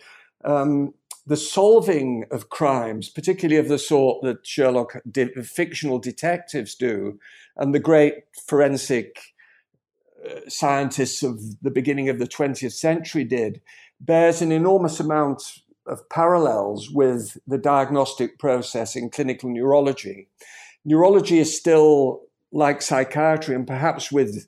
[0.44, 0.94] um,
[1.26, 7.18] the solving of crimes, particularly of the sort that Sherlock de- fictional detectives do,
[7.56, 9.18] and the great forensic
[10.24, 13.60] uh, scientists of the beginning of the 20th century did,
[14.00, 20.28] bears an enormous amount of parallels with the diagnostic process in clinical neurology.
[20.84, 24.46] Neurology is still like psychiatry, and perhaps with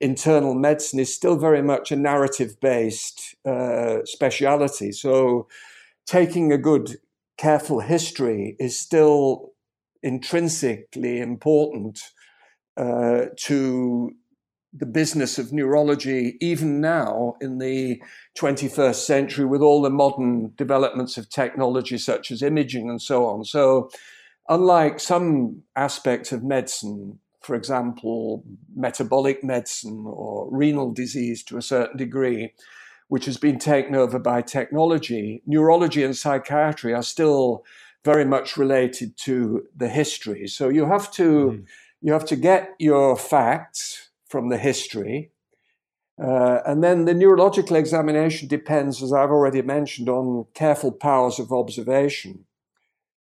[0.00, 4.92] internal medicine, is still very much a narrative based uh, speciality.
[4.92, 5.48] So
[6.06, 6.98] taking a good,
[7.36, 9.52] careful history is still
[10.02, 12.00] intrinsically important
[12.78, 14.12] uh, to
[14.72, 18.00] the business of neurology, even now in the
[18.38, 23.44] 21st century, with all the modern developments of technology such as imaging and so on.
[23.44, 23.90] So,
[24.48, 31.96] unlike some aspects of medicine, for example, metabolic medicine or renal disease to a certain
[31.96, 32.52] degree,
[33.08, 37.64] which has been taken over by technology, neurology and psychiatry are still
[38.04, 40.46] very much related to the history.
[40.46, 41.64] So you have to mm.
[42.00, 45.32] You have to get your facts from the history,
[46.22, 51.52] uh, and then the neurological examination depends, as I've already mentioned, on careful powers of
[51.52, 52.44] observation,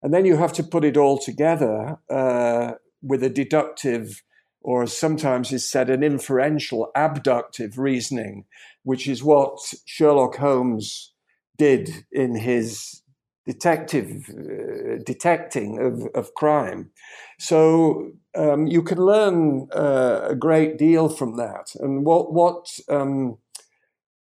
[0.01, 4.23] and then you have to put it all together uh, with a deductive,
[4.61, 8.45] or as sometimes is said, an inferential, abductive reasoning,
[8.83, 11.13] which is what Sherlock Holmes
[11.57, 13.01] did in his
[13.45, 16.89] detective uh, detecting of, of crime.
[17.39, 21.75] So um, you can learn uh, a great deal from that.
[21.79, 23.37] And what what um,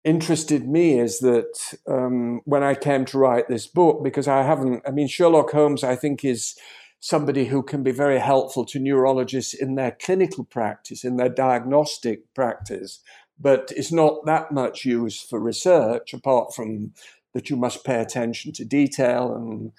[0.05, 4.83] interested me is that um, when I came to write this book, because I haven't,
[4.87, 6.57] I mean, Sherlock Holmes, I think is
[6.99, 12.33] somebody who can be very helpful to neurologists in their clinical practice, in their diagnostic
[12.35, 13.01] practice,
[13.39, 16.93] but it's not that much used for research apart from
[17.35, 19.73] that you must pay attention to detail and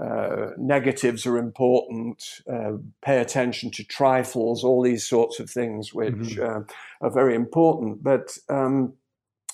[0.00, 2.22] uh, negatives are important.
[2.52, 6.42] Uh, pay attention to trifles, all these sorts of things, which mm-hmm.
[6.42, 8.02] uh, are very important.
[8.02, 8.94] But um,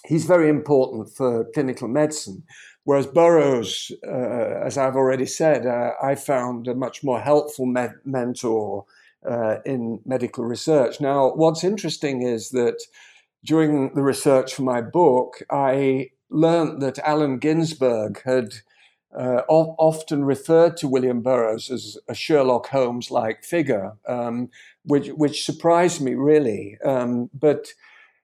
[0.06, 2.42] he's very important for clinical medicine.
[2.84, 7.88] Whereas Burroughs, uh, as I've already said, uh, I found a much more helpful me-
[8.04, 8.86] mentor
[9.28, 11.00] uh, in medical research.
[11.00, 12.82] Now, what's interesting is that
[13.44, 18.54] during the research for my book, I learned that Allen Ginsberg had
[19.16, 24.50] uh, often referred to William Burroughs as a Sherlock Holmes like figure, um,
[24.84, 26.78] which, which surprised me really.
[26.84, 27.72] Um, but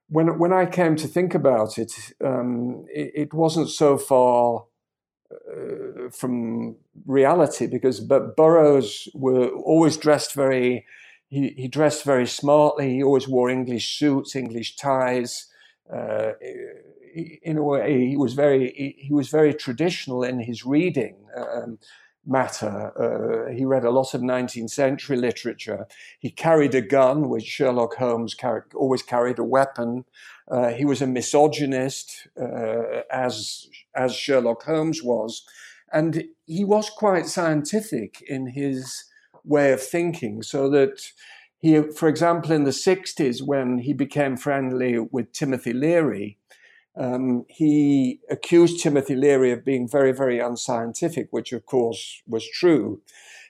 [0.08, 1.92] when, when I came to think about it,
[2.24, 4.66] um, it, it, wasn't so far
[5.32, 10.86] uh, from reality because but Burroughs were always dressed very,
[11.28, 12.94] he, he dressed very smartly.
[12.94, 15.46] He always wore English suits, English ties.
[15.92, 16.32] Uh,
[17.42, 21.78] in a way, he was very he was very traditional in his reading um,
[22.26, 22.92] matter.
[22.98, 25.86] Uh, he read a lot of 19th century literature.
[26.18, 30.04] He carried a gun, which Sherlock Holmes car- always carried a weapon.
[30.50, 35.44] Uh, he was a misogynist, uh, as as Sherlock Holmes was,
[35.92, 39.04] and he was quite scientific in his
[39.44, 40.42] way of thinking.
[40.42, 41.00] So that
[41.58, 46.38] he, for example, in the 60s, when he became friendly with Timothy Leary,
[46.96, 53.00] um, he accused Timothy Leary of being very, very unscientific, which of course was true.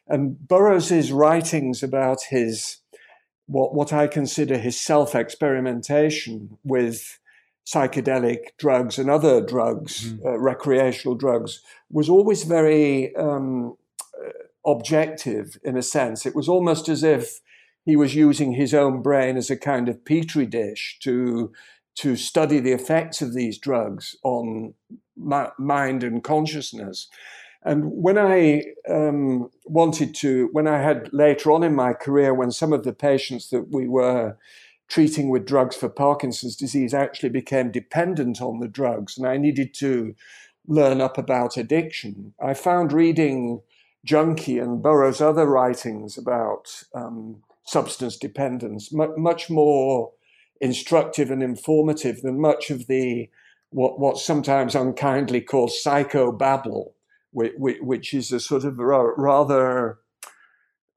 [0.09, 2.78] And Burroughs's writings about his
[3.46, 7.18] what what I consider his self experimentation with
[7.64, 10.26] psychedelic drugs and other drugs, mm-hmm.
[10.26, 13.76] uh, recreational drugs, was always very um,
[14.14, 14.30] uh,
[14.70, 16.26] objective in a sense.
[16.26, 17.40] It was almost as if
[17.85, 21.52] he was using his own brain as a kind of petri dish to
[21.96, 24.74] to study the effects of these drugs on
[25.16, 27.09] mind and consciousness.
[27.64, 32.52] And when I um, wanted to, when I had later on in my career, when
[32.52, 34.37] some of the patients that we were
[34.88, 39.74] treating with drugs for Parkinson's disease actually became dependent on the drugs, and I needed
[39.74, 40.14] to
[40.68, 43.62] learn up about addiction, I found reading
[44.04, 50.12] Junkie and Burroughs' other writings about um, substance dependence much more
[50.60, 53.28] instructive and informative than much of the
[53.70, 56.92] what what's sometimes unkindly called psychobabble,
[57.32, 59.98] which, which is a sort of rather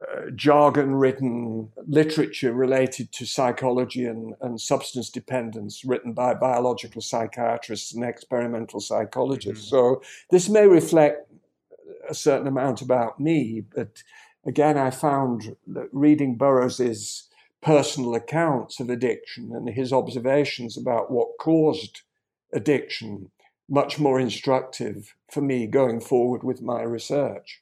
[0.01, 8.05] uh, jargon-ridden literature related to psychology and, and substance dependence, written by biological psychiatrists and
[8.05, 9.65] experimental psychologists.
[9.65, 9.97] Mm-hmm.
[9.97, 11.29] So this may reflect
[12.07, 14.03] a certain amount about me, but
[14.45, 17.28] again, I found that reading Burroughs is
[17.61, 22.01] personal accounts of addiction and his observations about what caused
[22.53, 23.31] addiction
[23.69, 27.61] much more instructive for me going forward with my research.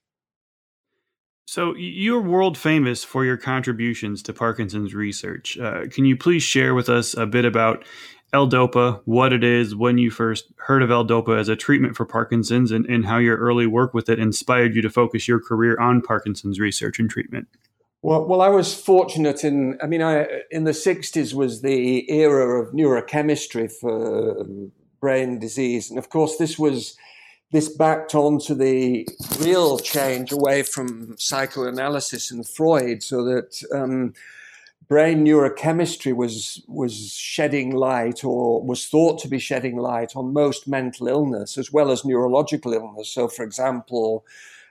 [1.46, 5.58] So, you're world famous for your contributions to Parkinson's research.
[5.58, 7.86] Uh, can you please share with us a bit about
[8.34, 12.72] L-DOPA, what it is, when you first heard of L-DOPA as a treatment for Parkinson's,
[12.72, 16.02] and, and how your early work with it inspired you to focus your career on
[16.02, 17.48] Parkinson's research and treatment?
[18.02, 19.78] Well, well, I was fortunate in.
[19.82, 24.46] I mean, I in the '60s was the era of neurochemistry for
[25.00, 26.96] brain disease, and of course, this was
[27.52, 29.08] this backed on to the
[29.40, 34.14] real change away from psychoanalysis and Freud, so that um,
[34.88, 40.68] brain neurochemistry was was shedding light, or was thought to be shedding light on most
[40.68, 43.10] mental illness as well as neurological illness.
[43.10, 44.24] So, for example,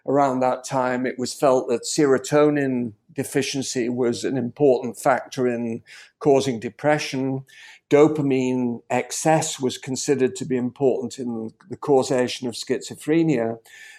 [0.06, 5.82] around that time, it was felt that serotonin deficiency was an important factor in
[6.20, 7.44] causing depression.
[7.88, 13.58] dopamine excess was considered to be important in the causation of schizophrenia.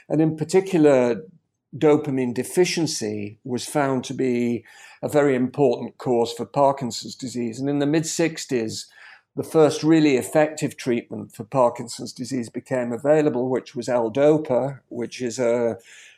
[0.09, 1.23] And in particular,
[1.75, 4.65] dopamine deficiency was found to be
[5.01, 7.59] a very important cause for Parkinson's disease.
[7.59, 8.85] And in the mid 60s,
[9.35, 15.37] the first really effective treatment for Parkinson's disease became available, which was L-DOPA, which is
[15.37, 15.77] a,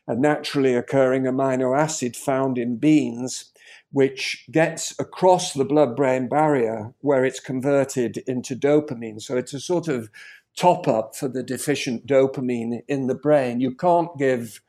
[0.09, 3.53] a naturally occurring amino acid found in beans,
[3.91, 9.21] which gets across the blood-brain barrier where it's converted into dopamine.
[9.21, 10.09] So it's a sort of
[10.57, 13.61] top up for the deficient dopamine in the brain.
[13.61, 14.61] You can't give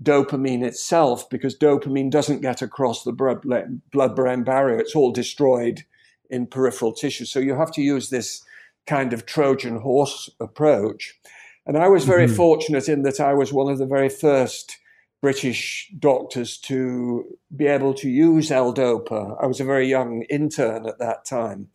[0.00, 4.78] dopamine itself because dopamine doesn't get across the blood brain barrier.
[4.78, 5.84] It's all destroyed
[6.30, 7.24] in peripheral tissue.
[7.24, 8.44] So you have to use this
[8.86, 11.18] kind of Trojan horse approach.
[11.66, 12.36] And I was very mm-hmm.
[12.36, 14.78] fortunate in that I was one of the very first
[15.20, 17.24] British doctors to
[17.56, 19.42] be able to use L-DOPA.
[19.42, 21.68] I was a very young intern at that time.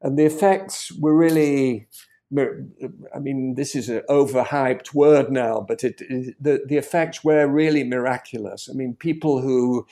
[0.00, 1.88] And the effects were really
[3.14, 7.46] I mean, this is an overhyped word now, but it, it, the, the effects were
[7.46, 8.68] really miraculous.
[8.68, 9.86] I mean, people who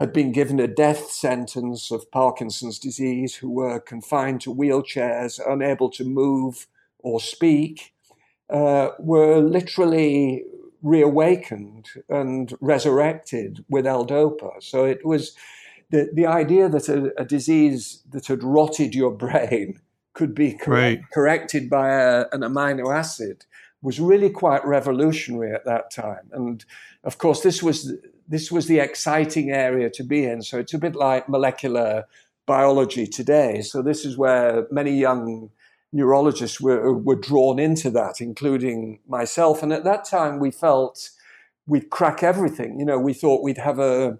[0.00, 5.90] had been given a death sentence of Parkinson's disease, who were confined to wheelchairs, unable
[5.90, 6.66] to move
[6.98, 7.94] or speak,
[8.50, 10.44] uh, were literally
[10.82, 14.62] reawakened and resurrected with L-DOPA.
[14.62, 15.34] So it was
[15.90, 19.80] the, the idea that a, a disease that had rotted your brain
[20.14, 21.00] could be cor- right.
[21.12, 23.44] corrected by a, an amino acid
[23.82, 26.30] was really quite revolutionary at that time.
[26.32, 26.64] And
[27.04, 27.92] of course, this was
[28.28, 30.42] this was the exciting area to be in.
[30.42, 32.04] So it's a bit like molecular
[32.46, 33.60] biology today.
[33.60, 35.50] So this is where many young
[35.92, 39.62] neurologists were, were drawn into that, including myself.
[39.62, 41.10] And at that time, we felt
[41.66, 42.78] we'd crack everything.
[42.78, 44.18] You know, we thought we'd have a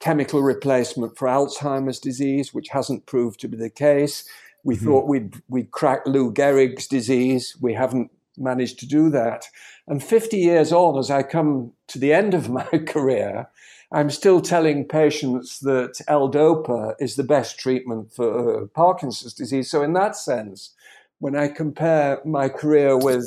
[0.00, 4.28] chemical replacement for Alzheimer's disease, which hasn't proved to be the case.
[4.64, 4.86] We mm-hmm.
[4.86, 7.56] thought we'd we'd crack Lou Gehrig's disease.
[7.60, 9.46] We haven't managed to do that.
[9.86, 13.48] And 50 years on, as I come to the end of my career,
[13.90, 19.70] I'm still telling patients that L-DOPA is the best treatment for uh, Parkinson's disease.
[19.70, 20.74] So in that sense,
[21.18, 23.26] when I compare my career with,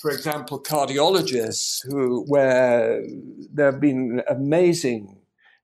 [0.00, 3.02] for example, cardiologists who where
[3.52, 5.18] there have been amazing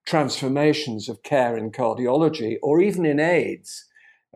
[0.04, 3.84] transformations of care in cardiology or even in AIDS,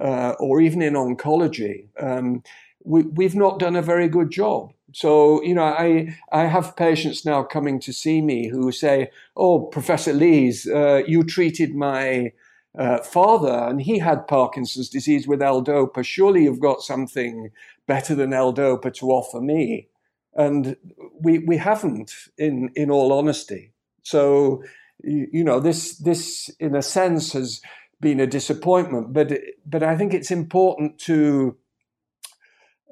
[0.01, 2.43] uh, or even in oncology, um,
[2.85, 4.73] we, have not done a very good job.
[4.93, 9.61] So, you know, I, I have patients now coming to see me who say, Oh,
[9.61, 12.33] Professor Lees, uh, you treated my
[12.79, 16.05] uh, father and he had Parkinson's disease with L-DOPA.
[16.05, 17.51] Surely you've got something
[17.87, 19.89] better than L-DOPA to offer me.
[20.35, 20.77] And
[21.19, 23.73] we, we haven't, in, in all honesty.
[24.03, 24.63] So,
[25.03, 27.63] you, you know, this, this, in a sense, has
[28.01, 29.13] been a disappointment.
[29.13, 29.33] But
[29.65, 31.57] but I think it's important to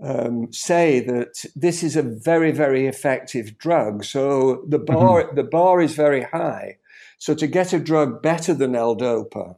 [0.02, 4.04] um, say that this is a very very effective drug.
[4.04, 5.36] So the bar mm-hmm.
[5.36, 6.78] the bar is very high.
[7.18, 9.56] So to get a drug better than L-DOPA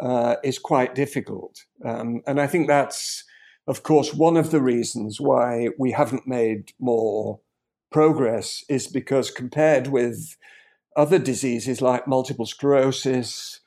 [0.00, 3.24] uh, is quite difficult, um, and I think that's
[3.66, 7.40] of course one of the reasons why we haven't made more
[7.90, 10.36] progress is because compared with
[10.96, 13.60] other diseases like multiple sclerosis,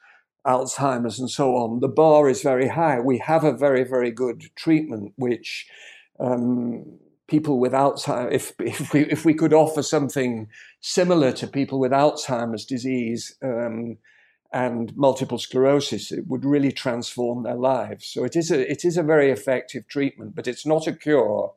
[0.46, 3.00] Alzheimer's and so on, the bar is very high.
[3.00, 5.68] We have a very, very good treatment, which
[6.20, 10.48] um, people with Alzheimer's, if, if, we, if we could offer something
[10.82, 13.98] similar to people with Alzheimer's disease um,
[14.54, 18.08] and multiple sclerosis, it would really transform their lives.
[18.08, 21.54] So it is, a, it is a very effective treatment, but it's not a cure.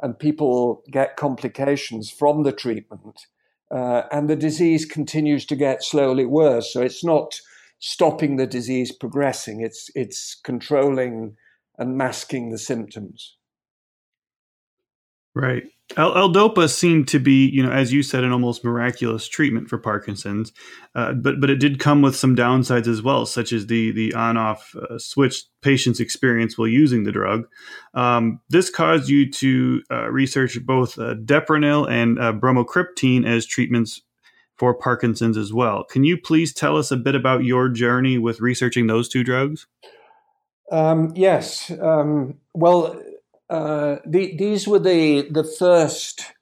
[0.00, 3.26] And people get complications from the treatment.
[3.70, 6.72] Uh, and the disease continues to get slowly worse.
[6.72, 7.40] So it's not
[7.78, 9.60] stopping the disease progressing.
[9.60, 11.36] It's it's controlling
[11.78, 13.36] and masking the symptoms.
[15.34, 15.64] Right.
[15.96, 20.52] L-DOPA seemed to be, you know, as you said, an almost miraculous treatment for Parkinson's,
[20.94, 24.14] uh, but but it did come with some downsides as well, such as the the
[24.14, 27.46] on-off uh, switch patients experience while using the drug.
[27.94, 34.00] Um, this caused you to uh, research both uh, Deprenyl and uh, bromocriptine as treatments
[34.56, 35.84] for Parkinson's as well.
[35.84, 39.66] Can you please tell us a bit about your journey with researching those two drugs?
[40.70, 41.70] Um, yes.
[41.82, 42.98] Um, well,
[43.52, 46.32] uh, the, these were the the first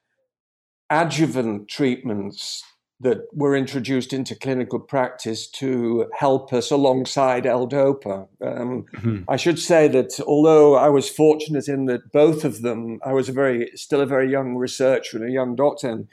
[0.90, 2.62] adjuvant treatments
[3.00, 8.28] that were introduced into clinical practice to help us alongside L-DOPA.
[8.42, 9.22] Um, mm-hmm.
[9.26, 13.28] I should say that although I was fortunate in that both of them, I was
[13.28, 15.88] a very still a very young researcher and a young doctor.
[15.88, 16.08] And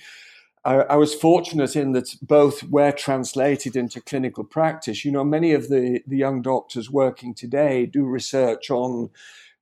[0.65, 5.05] I, I, was fortunate in that both were translated into clinical practice.
[5.05, 9.09] You know, many of the, the young doctors working today do research on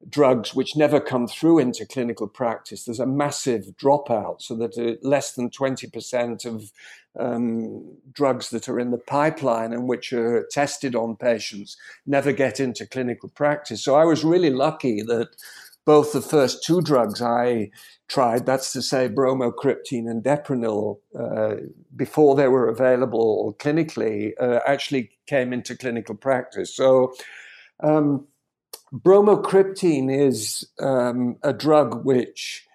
[0.09, 2.83] drugs which never come through into clinical practice.
[2.83, 6.71] There's a massive dropout, so that uh, less than 20% of
[7.17, 12.59] um, drugs that are in the pipeline and which are tested on patients never get
[12.59, 13.83] into clinical practice.
[13.83, 15.29] So I was really lucky that
[15.85, 17.69] both the first two drugs I
[18.07, 21.55] tried, that's to say, bromocriptine and deprenyl, uh,
[21.95, 26.75] before they were available clinically, uh, actually came into clinical practice.
[26.75, 27.13] So,
[27.81, 28.27] um,
[28.95, 32.65] bromocriptine is um, a drug which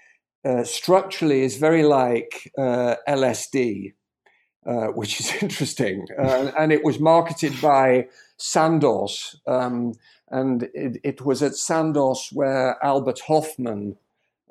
[0.44, 3.94] uh, structurally is very like uh, LSD,
[4.66, 6.06] uh, which is interesting.
[6.18, 8.06] Uh, and it was marketed by
[8.36, 9.40] Sandoz.
[9.46, 9.94] Um,
[10.28, 13.96] and it, it, was at Sandoz where Albert Hofmann,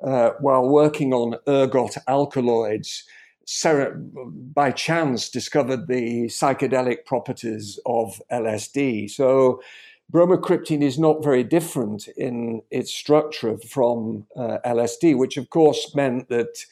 [0.02, 3.04] uh, while working on ergot alkaloids,
[4.54, 9.10] by chance discovered the psychedelic properties of LSD.
[9.10, 9.60] So
[10.10, 16.28] bromocriptine is not very different in its structure from uh, LSD, which of course meant
[16.28, 16.64] that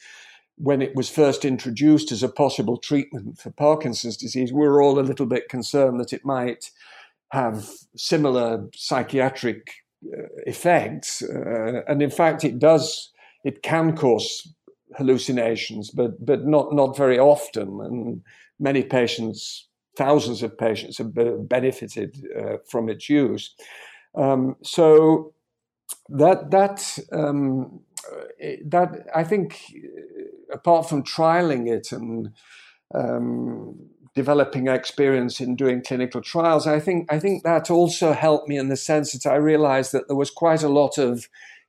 [0.57, 4.99] when it was first introduced as a possible treatment for Parkinson's disease, we were all
[4.99, 6.69] a little bit concerned that it might
[7.31, 9.71] have similar psychiatric
[10.05, 11.21] uh, effects.
[11.21, 13.11] Uh, and in fact, it does,
[13.45, 14.53] it can cause
[14.97, 17.79] hallucinations, but, but not, not very often.
[17.81, 18.21] And
[18.59, 21.13] many patients, thousands of patients, have
[21.47, 23.55] benefited uh, from its use.
[24.15, 25.33] Um, so
[26.09, 27.81] that, that, um,
[28.65, 29.61] that, I think,
[30.51, 32.31] apart from trialing it and
[32.93, 33.77] um,
[34.15, 38.69] developing experience in doing clinical trials, I think I think that also helped me in
[38.69, 41.27] the sense that I realized that there was quite a lot of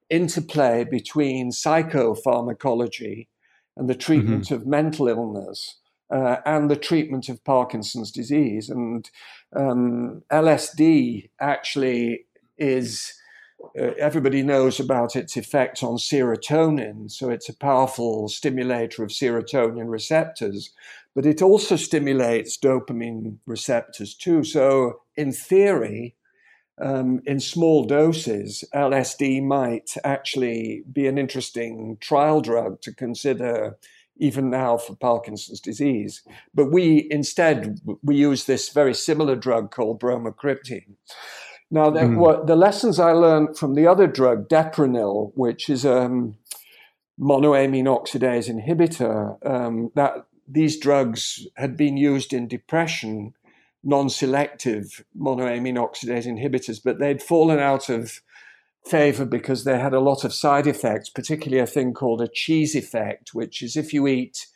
[0.08, 3.28] interplay between psychopharmacology
[3.76, 4.54] and the treatment mm-hmm.
[4.54, 5.76] of mental illness
[6.10, 8.68] uh, and the treatment of Parkinson's disease.
[8.68, 9.08] And
[9.54, 12.26] um, LSD actually
[12.58, 13.14] is.
[13.78, 19.90] Uh, everybody knows about its effect on serotonin, so it's a powerful stimulator of serotonin
[19.90, 20.70] receptors
[21.14, 24.44] but it also stimulates dopamine receptors too.
[24.44, 26.14] So, in theory,
[26.80, 33.76] um, in small doses, LSD might actually be an interesting trial drug to consider
[34.16, 36.22] even now for Parkinson's disease.
[36.54, 40.96] But we instead we use this very similar drug called bromocriptine.
[41.70, 42.16] Now, the, mm.
[42.16, 46.36] what, the lessons I learned from the other drug, deprenyl, which is a um,
[47.18, 53.34] monoamine oxidase inhibitor, um, that these drugs had been used in depression,
[53.84, 58.20] non selective monoamine oxidase inhibitors, but they'd fallen out of
[58.86, 62.74] favor because they had a lot of side effects, particularly a thing called a cheese
[62.74, 64.46] effect, which is if you eat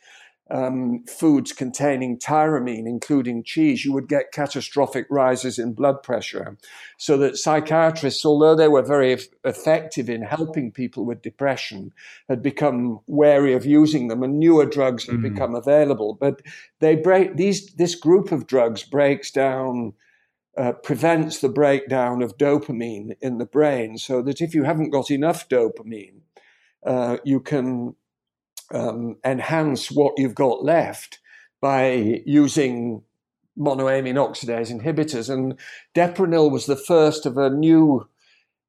[0.51, 6.57] um, foods containing tyramine, including cheese, you would get catastrophic rises in blood pressure.
[6.97, 11.93] So that psychiatrists, although they were very effective in helping people with depression,
[12.29, 15.33] had become wary of using them, and newer drugs had mm.
[15.33, 16.15] become available.
[16.19, 16.41] But
[16.79, 17.73] they break these.
[17.73, 19.93] This group of drugs breaks down.
[20.57, 25.11] Uh, prevents the breakdown of dopamine in the brain, so that if you haven't got
[25.11, 26.21] enough dopamine,
[26.85, 27.93] uh, you can
[28.73, 31.19] um, enhance what you've got left
[31.59, 33.03] by using
[33.57, 35.29] monoamine oxidase inhibitors.
[35.29, 35.59] And
[35.93, 38.07] deprenyl was the first of a new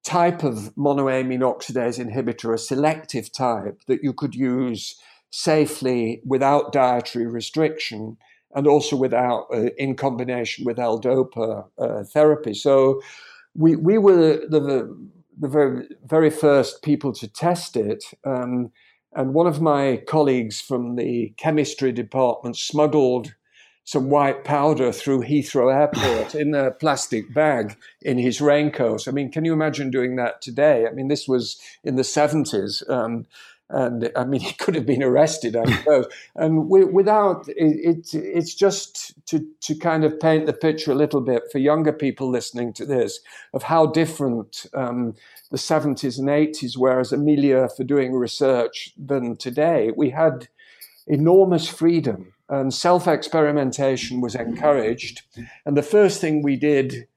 [0.02, 4.96] type of monoamine oxidase inhibitor, a selective type that you could use
[5.30, 8.16] safely without dietary restriction
[8.54, 12.54] and also without uh, in combination with L-DOPA uh, therapy.
[12.54, 13.00] So
[13.54, 14.96] we we were the
[15.38, 18.04] the very very first people to test it.
[18.24, 18.70] Um,
[19.14, 23.34] and one of my colleagues from the chemistry department smuggled
[23.84, 29.06] some white powder through Heathrow Airport in a plastic bag in his raincoat.
[29.06, 30.86] I mean, can you imagine doing that today?
[30.86, 32.88] I mean, this was in the 70s.
[32.90, 33.26] Um,
[33.68, 36.06] and I mean, he could have been arrested, I suppose.
[36.34, 40.96] and we, without it, it, it's just to to kind of paint the picture a
[40.96, 43.20] little bit for younger people listening to this
[43.52, 45.14] of how different um,
[45.50, 49.92] the 70s and 80s were as a milieu for doing research than today.
[49.96, 50.48] We had
[51.06, 55.22] enormous freedom and self experimentation was encouraged.
[55.64, 57.08] And the first thing we did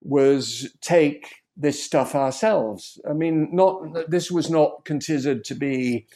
[0.00, 3.00] was take this stuff ourselves.
[3.08, 6.06] I mean, not this was not considered to be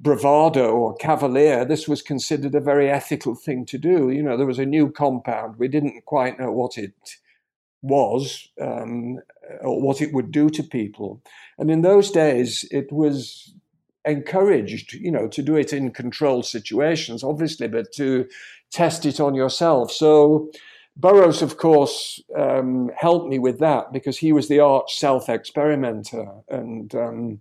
[0.00, 1.64] bravado or cavalier.
[1.64, 4.10] This was considered a very ethical thing to do.
[4.10, 5.56] You know, there was a new compound.
[5.56, 6.92] We didn't quite know what it
[7.82, 9.18] was um,
[9.60, 11.22] or what it would do to people.
[11.58, 13.52] And in those days, it was
[14.04, 18.26] encouraged, you know, to do it in controlled situations, obviously, but to
[18.70, 19.90] test it on yourself.
[19.92, 20.50] So
[20.98, 26.26] Burroughs, of course, um, helped me with that because he was the arch self experimenter.
[26.48, 27.40] And um,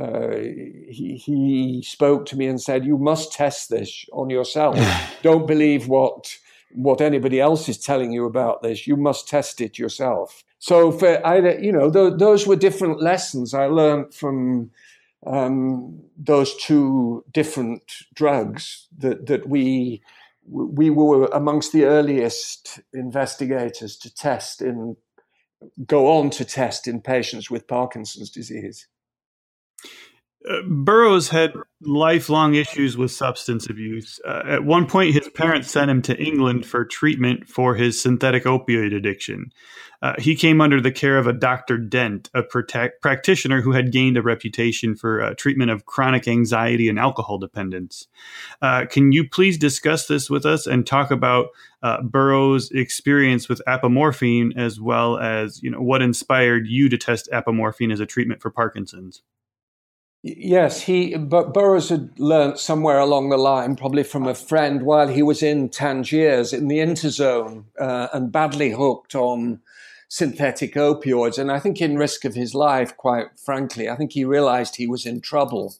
[0.00, 4.78] uh, he, he spoke to me and said, You must test this on yourself.
[5.22, 6.38] Don't believe what,
[6.70, 8.86] what anybody else is telling you about this.
[8.86, 10.44] You must test it yourself.
[10.60, 14.70] So, for either, you know, th- those were different lessons I learned from
[15.26, 17.82] um, those two different
[18.14, 20.00] drugs that, that we
[20.46, 24.96] we were amongst the earliest investigators to test in
[25.86, 28.86] go on to test in patients with Parkinson's disease.
[30.66, 34.20] Burroughs had lifelong issues with substance abuse.
[34.26, 38.44] Uh, at one point, his parents sent him to England for treatment for his synthetic
[38.44, 39.50] opioid addiction.
[40.02, 41.78] Uh, he came under the care of a Dr.
[41.78, 46.90] Dent, a protect- practitioner who had gained a reputation for uh, treatment of chronic anxiety
[46.90, 48.06] and alcohol dependence.
[48.60, 51.48] Uh, can you please discuss this with us and talk about
[51.82, 57.30] uh, Burroughs' experience with apomorphine as well as you know what inspired you to test
[57.32, 59.22] apomorphine as a treatment for Parkinson's?
[60.26, 65.08] Yes, he but Burroughs had learnt somewhere along the line, probably from a friend, while
[65.08, 69.60] he was in Tangiers in the interzone uh, and badly hooked on
[70.08, 71.38] synthetic opioids.
[71.38, 74.86] And I think, in risk of his life, quite frankly, I think he realised he
[74.86, 75.74] was in trouble.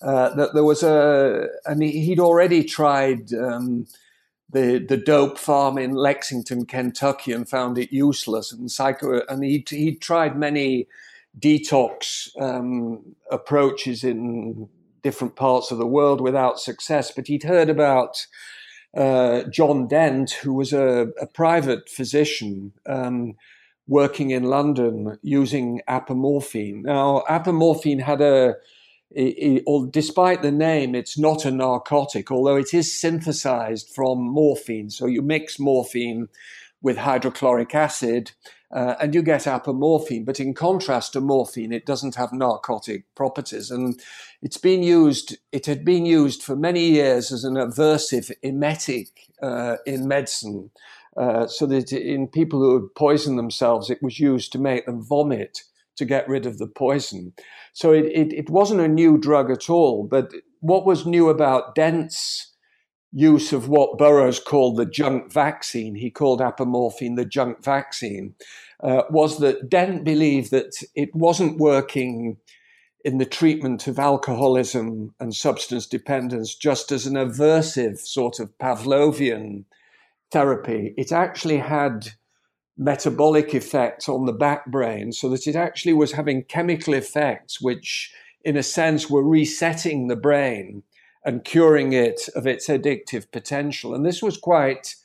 [0.00, 3.86] Uh, that there was a, and he'd already tried um,
[4.50, 8.52] the the dope farm in Lexington, Kentucky, and found it useless.
[8.52, 10.86] And psycho, and he he tried many
[11.38, 14.68] detox um, approaches in
[15.02, 17.10] different parts of the world without success.
[17.10, 18.26] But he'd heard about
[18.96, 23.34] uh, John Dent, who was a, a private physician um,
[23.86, 26.82] working in London using apomorphine.
[26.82, 28.54] Now, apomorphine had a
[29.14, 34.90] it, despite the name, it's not a narcotic, although it is synthesized from morphine.
[34.90, 36.28] So you mix morphine
[36.82, 38.32] with hydrochloric acid
[38.72, 40.24] uh, and you get apomorphine.
[40.24, 43.70] But in contrast to morphine, it doesn't have narcotic properties.
[43.70, 44.00] And
[44.40, 49.76] it's been used, it had been used for many years as an aversive emetic uh,
[49.86, 50.70] in medicine.
[51.14, 55.02] Uh, so that in people who had poisoned themselves, it was used to make them
[55.02, 55.60] vomit
[55.94, 57.34] to get rid of the poison.
[57.74, 60.04] So it, it, it wasn't a new drug at all.
[60.04, 62.51] But what was new about Dent's
[63.12, 68.34] use of what Burroughs called the junk vaccine, he called apomorphine the junk vaccine,
[68.82, 72.38] uh, was that Dent believed that it wasn't working
[73.04, 79.64] in the treatment of alcoholism and substance dependence just as an aversive sort of Pavlovian
[80.30, 80.94] therapy.
[80.96, 82.08] It actually had
[82.78, 88.12] metabolic effects on the back brain so that it actually was having chemical effects which
[88.44, 90.82] in a sense were resetting the brain
[91.24, 93.94] and curing it of its addictive potential.
[93.94, 94.96] And this was quite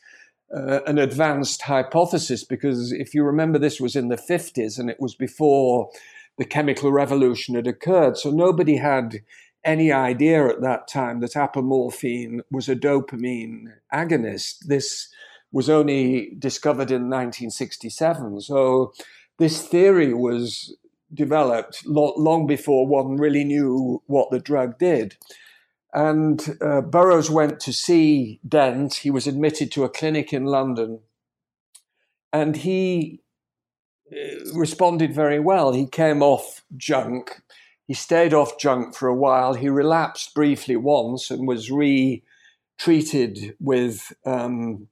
[0.56, 5.00] uh, an advanced hypothesis because if you remember, this was in the 50s and it
[5.00, 5.90] was before
[6.38, 8.18] the chemical revolution had occurred.
[8.18, 9.22] So nobody had
[9.64, 14.60] any idea at that time that apomorphine was a dopamine agonist.
[14.68, 15.10] This
[15.52, 18.42] was only discovered in 1967.
[18.42, 18.94] So
[19.40, 20.76] this theory was
[21.14, 25.16] developed long before one really knew what the drug did.
[25.94, 28.96] And uh, Burroughs went to see Dent.
[28.96, 31.00] He was admitted to a clinic in London.
[32.34, 33.22] And he
[34.12, 35.72] uh, responded very well.
[35.72, 37.42] He came off junk.
[37.88, 39.54] He stayed off junk for a while.
[39.54, 44.90] He relapsed briefly once and was re-treated with um,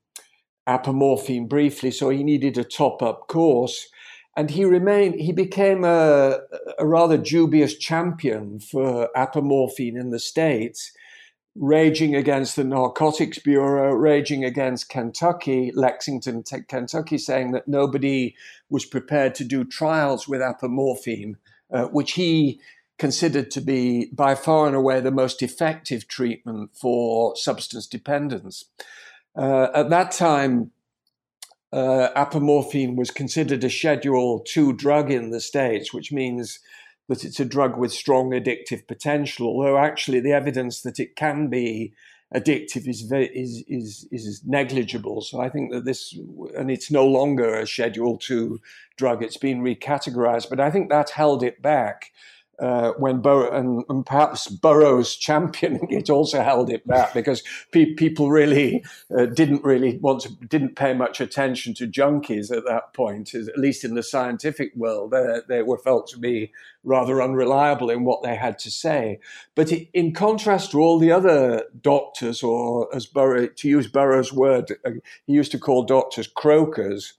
[0.68, 1.92] apomorphine briefly.
[1.92, 3.90] So he needed a top-up course
[4.36, 6.40] and he remained he became a,
[6.78, 10.92] a, rather dubious champion for apomorphine in the states
[11.58, 18.36] raging against the narcotics bureau raging against kentucky lexington kentucky saying that nobody
[18.70, 21.36] was prepared to do trials with apomorphine
[21.74, 22.60] uh, which he
[22.98, 28.66] considered to be by far and away the most effective treatment for substance dependence.
[29.36, 30.72] Uh, at that time
[31.76, 36.60] uh, apomorphine was considered a Schedule II drug in the States, which means
[37.10, 41.50] that it's a drug with strong addictive potential, although actually the evidence that it can
[41.50, 41.94] be
[42.34, 45.20] addictive is, very, is, is, is negligible.
[45.20, 46.18] So I think that this,
[46.58, 48.60] and it's no longer a Schedule II
[48.96, 52.12] drug, it's been recategorized, but I think that held it back.
[52.60, 57.94] Uh, when Bur- and, and, perhaps Burroughs championing it also held it back because pe-
[57.94, 58.84] people really
[59.18, 63.58] uh, didn't really want to didn't pay much attention to junkies at that point, at
[63.58, 65.12] least in the scientific world.
[65.12, 66.52] They, they were felt to be
[66.84, 69.20] rather unreliable in what they had to say.
[69.56, 74.72] But in contrast to all the other doctors, or as Burrow, to use Burroughs' word,
[74.86, 74.92] uh,
[75.26, 77.14] he used to call doctors croakers.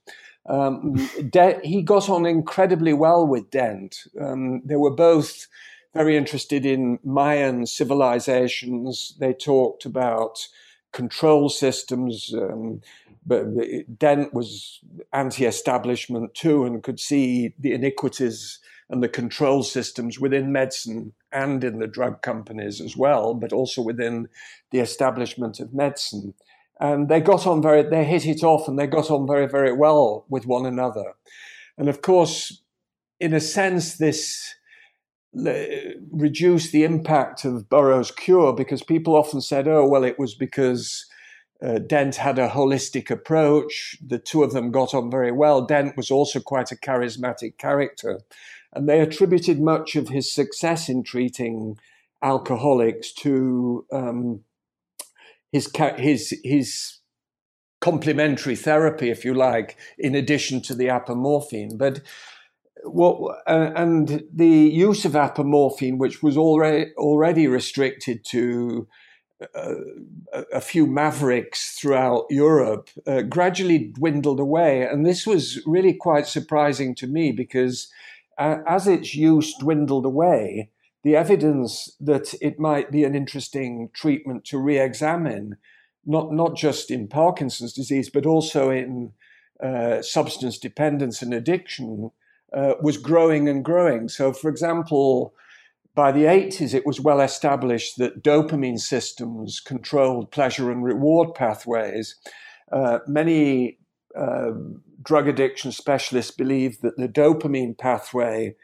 [0.47, 0.95] Um,
[1.29, 3.97] De- he got on incredibly well with Dent.
[4.19, 5.47] Um, they were both
[5.93, 9.15] very interested in Mayan civilizations.
[9.19, 10.47] They talked about
[10.93, 12.33] control systems.
[12.33, 12.81] Um,
[13.25, 13.45] but
[13.97, 14.79] Dent was
[15.11, 21.79] anti-establishment too, and could see the iniquities and the control systems within medicine and in
[21.79, 24.29] the drug companies as well, but also within
[24.71, 26.33] the establishment of medicine.
[26.79, 29.73] And they got on very, they hit it off and they got on very, very
[29.73, 31.13] well with one another.
[31.77, 32.61] And of course,
[33.19, 34.55] in a sense, this
[35.33, 41.05] reduced the impact of Burroughs' cure because people often said, oh, well, it was because
[41.61, 43.97] uh, Dent had a holistic approach.
[44.05, 45.65] The two of them got on very well.
[45.65, 48.21] Dent was also quite a charismatic character.
[48.73, 51.77] And they attributed much of his success in treating
[52.21, 54.41] alcoholics to um,
[55.51, 56.97] his his his
[57.79, 61.77] complementary therapy, if you like, in addition to the apomorphine.
[61.77, 62.01] But
[62.83, 68.87] what uh, and the use of apomorphine, which was already already restricted to
[69.53, 69.75] uh,
[70.51, 76.95] a few mavericks throughout Europe, uh, gradually dwindled away, and this was really quite surprising
[76.95, 77.91] to me because
[78.37, 80.69] uh, as its use dwindled away
[81.07, 85.55] the evidence that it might be an interesting treatment to re-examine,
[86.05, 89.13] not not just in Parkinson's disease, but also in
[89.63, 92.11] uh, substance dependence and addiction,
[92.51, 94.09] uh, was growing and growing.
[94.09, 95.33] So, for example,
[95.95, 102.15] by the 80s, it was well established that dopamine systems controlled pleasure and reward pathways.
[102.69, 103.77] Uh, many
[104.13, 104.51] uh,
[105.01, 108.55] drug addiction specialists believe that the dopamine pathway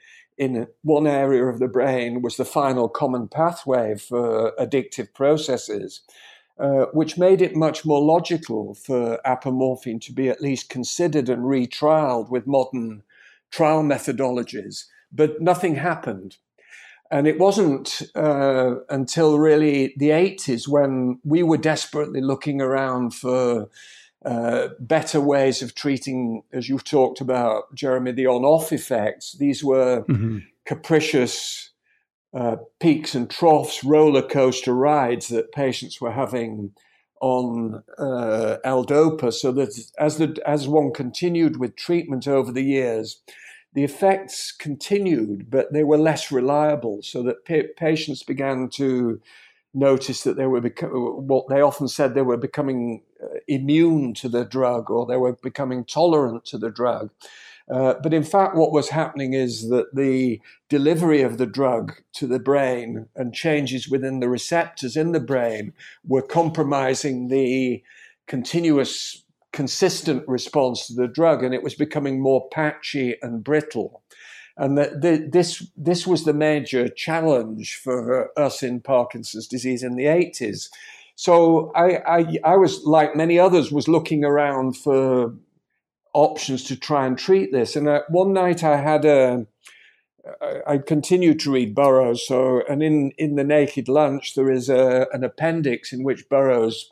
[0.44, 6.02] in one area of the brain was the final common pathway for addictive processes,
[6.60, 11.44] uh, which made it much more logical for apomorphine to be at least considered and
[11.44, 13.04] retrialed with modern
[13.52, 14.86] trial methodologies.
[15.12, 16.38] But nothing happened.
[17.12, 23.70] And it wasn't uh, until really the 80s when we were desperately looking around for
[24.26, 29.34] uh, better ways of treating, as you've talked about, Jeremy, the on off effects.
[29.34, 30.40] These were mm-hmm.
[30.66, 31.72] capricious
[32.34, 36.72] uh, peaks and troughs, roller coaster rides that patients were having
[37.22, 43.22] on uh, L-Dopa, so that as the as one continued with treatment over the years,
[43.74, 49.22] the effects continued, but they were less reliable, so that pa- patients began to
[49.74, 53.02] notice that they were what they often said they were becoming
[53.48, 57.10] immune to the drug or they were becoming tolerant to the drug.
[57.72, 62.28] Uh, but in fact, what was happening is that the delivery of the drug to
[62.28, 65.74] the brain and changes within the receptors in the brain
[66.06, 67.82] were compromising the
[68.28, 69.24] continuous,
[69.54, 74.04] consistent response to the drug, and it was becoming more patchy and brittle
[74.58, 80.06] and that this this was the major challenge for us in Parkinson's disease in the
[80.06, 80.70] 80s.
[81.24, 85.34] So I, I, I was like many others was looking around for
[86.14, 87.78] options to try and treat this.
[87.78, 89.48] And uh, one night I had a
[90.68, 92.28] I continued to read Burroughs.
[92.28, 96.92] So, and in, in the Naked Lunch, there is a, an appendix in which Burroughs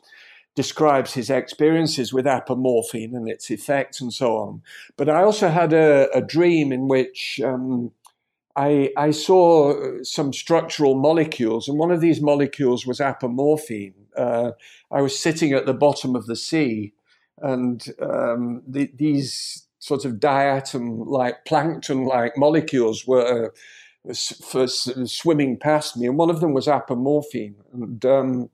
[0.54, 4.62] describes his experiences with apomorphine and its effects and so on.
[4.96, 7.92] But I also had a, a dream in which um,
[8.54, 13.94] I, I, saw some structural molecules, and one of these molecules was apomorphine.
[14.16, 14.52] Uh,
[14.90, 16.92] I was sitting at the bottom of the sea,
[17.38, 23.52] and um, the, these sort of diatom like plankton like molecules were
[24.06, 27.54] uh, for, swimming past me, and one of them was apomorphine.
[27.72, 28.50] And um,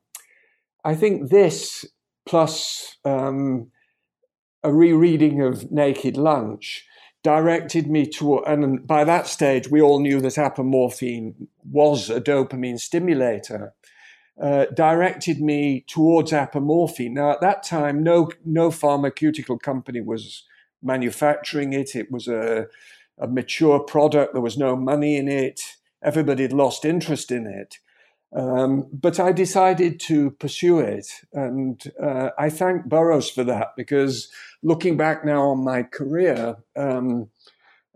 [0.84, 1.84] I think this,
[2.24, 3.70] plus um,
[4.62, 6.84] a rereading of Naked Lunch,
[7.22, 12.78] directed me to, and by that stage, we all knew that apomorphine was a dopamine
[12.78, 13.74] stimulator.
[14.40, 17.10] Uh, directed me towards apomorphine.
[17.10, 20.44] Now, at that time, no no pharmaceutical company was
[20.80, 21.96] manufacturing it.
[21.96, 22.66] It was a,
[23.18, 24.34] a mature product.
[24.34, 25.60] There was no money in it.
[26.04, 27.78] Everybody had lost interest in it.
[28.32, 31.08] Um, but I decided to pursue it.
[31.32, 34.30] And uh, I thank Burroughs for that because
[34.62, 37.28] looking back now on my career, um,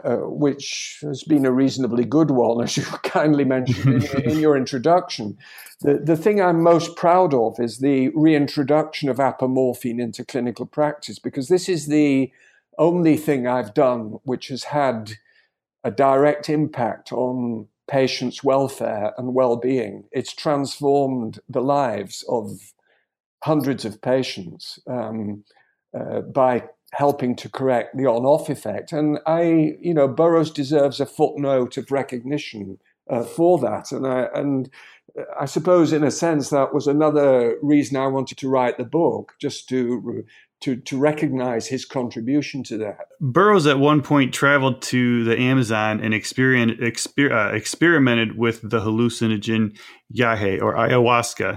[0.05, 4.57] uh, which has been a reasonably good one, as you kindly mentioned in, in, your
[4.57, 5.37] introduction.
[5.81, 11.19] The, the thing I'm most proud of is the reintroduction of apomorphine into clinical practice,
[11.19, 12.33] because this is the
[12.79, 15.13] only thing I've done which has had
[15.85, 20.05] a direct impact on patients' welfare and well being.
[20.13, 22.73] It's transformed the lives of
[23.45, 25.45] hundreds of patients um,
[26.32, 28.93] by helping to correct the on-off effect.
[28.93, 32.78] And I, you know, Burroughs deserves a footnote of recognition
[33.11, 33.93] uh, for that.
[33.93, 34.70] And I, and
[35.40, 39.32] I suppose, in a sense, that was another reason I wanted to write the book,
[39.40, 40.24] just to
[40.61, 43.09] to to recognize his contribution to that.
[43.20, 49.76] Burroughs at one point traveled to the Amazon and exper- uh, experimented with the hallucinogen
[50.14, 51.57] yahe or ayahuasca uh,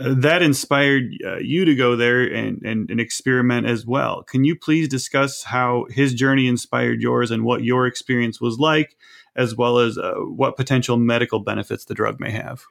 [0.00, 4.22] that inspired uh, you to go there and, and, and, experiment as well.
[4.22, 8.96] Can you please discuss how his journey inspired yours and what your experience was like,
[9.34, 12.64] as well as uh, what potential medical benefits the drug may have?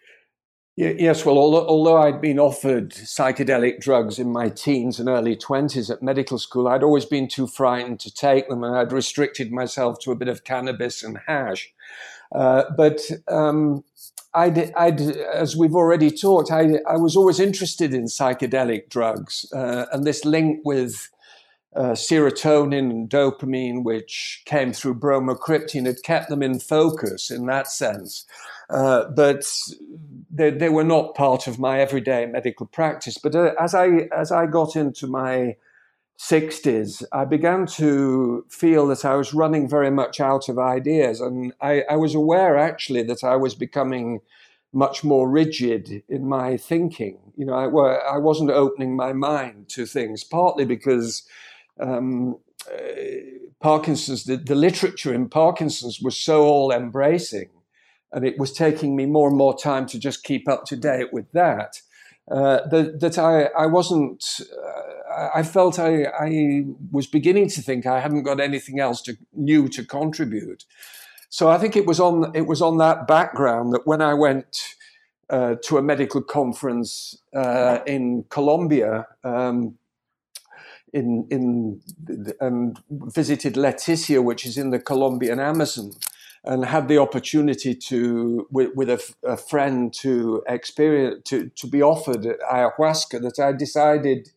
[0.78, 5.90] Yes, well, although, although, I'd been offered psychedelic drugs in my teens and early 20s
[5.90, 10.00] at medical school, I'd always been too frightened to take them, and I'd restricted myself
[10.00, 11.74] to a bit of cannabis and hash.
[12.32, 13.84] Uh, but um,
[14.34, 19.86] I'd, I'd, as we've already talked, I, I, was always interested in psychedelic drugs uh,
[19.92, 21.10] and this link with
[21.76, 27.68] uh, serotonin and dopamine, which came through bromocriptine, had kept them in focus in that
[27.68, 28.26] sense.
[28.70, 29.46] Uh, but
[30.32, 33.18] they, they, were not part of my everyday medical practice.
[33.18, 35.56] But uh, as I as I got into my
[36.20, 41.20] 60s, I began to feel that I was running very much out of ideas.
[41.20, 44.22] And I, I, was aware actually that I was becoming
[44.72, 47.20] much more rigid in my thinking.
[47.36, 51.28] You know, I, I wasn't opening my mind to things, partly because
[51.80, 52.38] um,
[52.72, 52.78] uh,
[53.62, 57.50] Parkinson's, the, the literature in Parkinson's was so all embracing.
[58.14, 61.12] And it was taking me more and more time to just keep up to date
[61.12, 61.82] with that.
[62.32, 64.95] Uh, that, that I, I wasn't uh,
[65.36, 69.70] I felt I, I was beginning to think I hadn't got anything else to, new
[69.70, 70.66] to contribute.
[71.30, 74.76] So I think it was on it was on that background that when I went
[75.30, 79.78] uh, to a medical conference uh, in Colombia, um,
[80.94, 81.82] in in
[82.40, 85.92] and visited Leticia, which is in the Colombian Amazon,
[86.46, 91.82] and had the opportunity to with, with a, a, friend to experience to to be
[91.82, 93.22] offered ayahuasca.
[93.22, 94.30] That I decided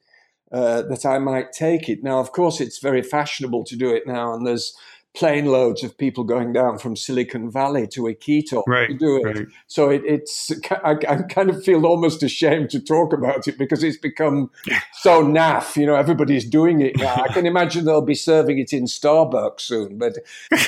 [0.53, 2.03] uh, that I might take it.
[2.03, 4.77] Now, of course, it's very fashionable to do it now, and there's
[5.15, 9.25] plane loads of people going down from Silicon Valley to Iquitos right, to do it.
[9.25, 9.47] Right.
[9.67, 13.83] So it, it's I, I, kind of feel almost ashamed to talk about it because
[13.83, 14.51] it's become
[15.01, 15.77] so naff.
[15.77, 17.15] You know, everybody's doing it now.
[17.15, 19.99] I can imagine they'll be serving it in Starbucks soon.
[19.99, 20.19] But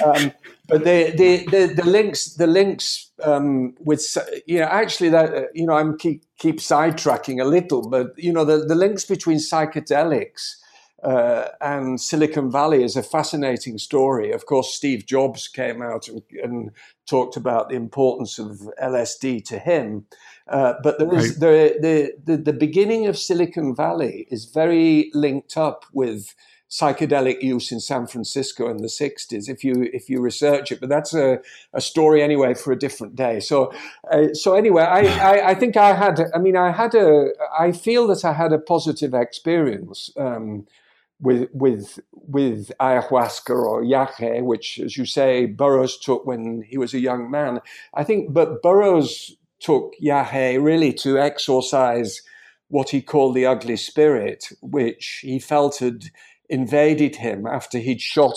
[0.05, 0.33] um,
[0.69, 4.17] but the, the the the links the links um, with
[4.47, 8.45] you know actually that you know I'm keep keep sidetracking a little, but you know
[8.45, 10.57] the the links between psychedelics
[11.03, 14.33] uh, and Silicon Valley is a fascinating story.
[14.33, 16.71] Of course, Steve Jobs came out and, and
[17.09, 20.07] talked about the importance of LSD to him.
[20.47, 21.81] Uh, but there is, right.
[21.81, 26.35] the, the, the beginning of Silicon Valley is very linked up with
[26.71, 30.89] psychedelic use in San Francisco in the 60s if you if you research it but
[30.89, 31.41] that's a,
[31.75, 33.73] a story anyway for a different day so
[34.13, 35.01] uh, so anyway I,
[35.33, 38.53] I, I think I had I mean I had a I feel that I had
[38.53, 40.69] a positive experience um,
[41.21, 46.95] with with with ayahuasca or yahe, which, as you say, Burroughs took when he was
[46.95, 47.61] a young man.
[47.95, 52.23] I think, but Burroughs took yahe really to exorcise
[52.69, 56.05] what he called the ugly spirit, which he felt had
[56.49, 58.37] invaded him after he'd shot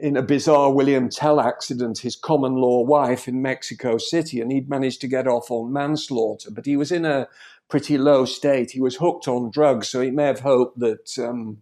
[0.00, 4.68] in a bizarre William Tell accident his common law wife in Mexico City, and he'd
[4.68, 7.28] managed to get off on manslaughter, but he was in a
[7.70, 8.72] pretty low state.
[8.72, 11.58] He was hooked on drugs, so he may have hoped that um,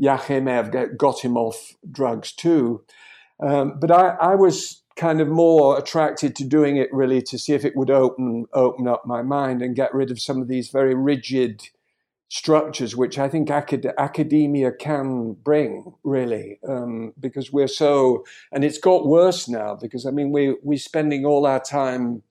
[0.00, 2.82] Yahe may have got him off drugs too.
[3.42, 7.54] Um, but I, I, was kind of more attracted to doing it really to see
[7.54, 10.68] if it would open open up my mind and get rid of some of these
[10.68, 11.62] very rigid
[12.28, 18.78] structures, which I think acad- academia can bring really, um, because we're so and it's
[18.78, 22.22] got worse now because I mean we we're spending all our time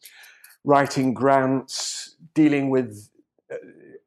[0.63, 3.09] writing grants, dealing with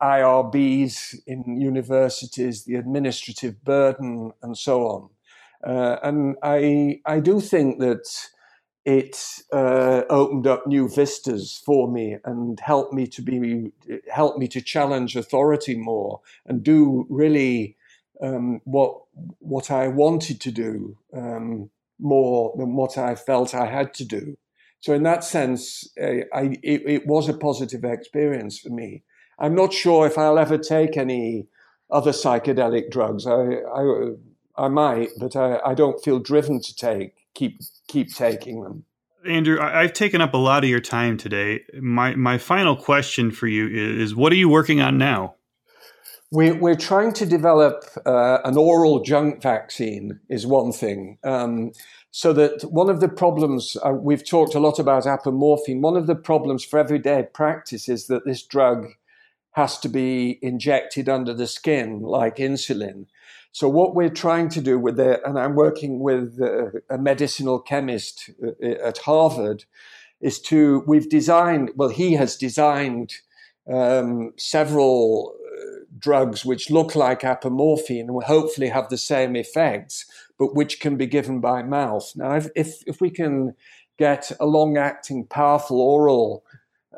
[0.01, 5.11] IRBs in universities, the administrative burden, and so on.
[5.65, 8.09] Uh, and I, I do think that
[8.85, 9.17] it
[9.53, 13.71] uh, opened up new vistas for me and helped me to be
[14.11, 17.77] helped me to challenge authority more and do really
[18.21, 19.03] um, what
[19.39, 20.97] what I wanted to do.
[21.17, 21.71] Um,
[22.03, 24.37] more than what I felt I had to do.
[24.81, 29.05] So in that sense, uh, I, it, it, was a positive experience for me.
[29.43, 31.49] I'm not sure if I'll ever take any
[31.91, 33.27] other psychedelic drugs.
[33.27, 34.13] I, I,
[34.57, 38.85] I might, but I, I don't feel driven to take keep keep taking them.
[39.27, 41.61] Andrew, I've taken up a lot of your time today.
[41.81, 45.35] My my final question for you is: What are you working on now?
[46.31, 51.19] We're, we're trying to develop uh, an oral junk vaccine, is one thing.
[51.25, 51.73] Um,
[52.11, 56.07] so that one of the problems, uh, we've talked a lot about apomorphine, one of
[56.07, 58.87] the problems for everyday practice is that this drug
[59.53, 63.07] has to be injected under the skin like insulin.
[63.53, 66.39] So what we're trying to do with it, and I'm working with
[66.89, 69.65] a medicinal chemist uh, at Harvard,
[70.21, 71.71] is to we've designed.
[71.77, 73.13] Well, he has designed
[73.71, 80.07] um, several uh, drugs which look like apomorphine and will hopefully have the same effects,
[80.39, 82.11] but which can be given by mouth.
[82.17, 83.55] Now, if if, if we can
[83.99, 86.43] get a long-acting, powerful oral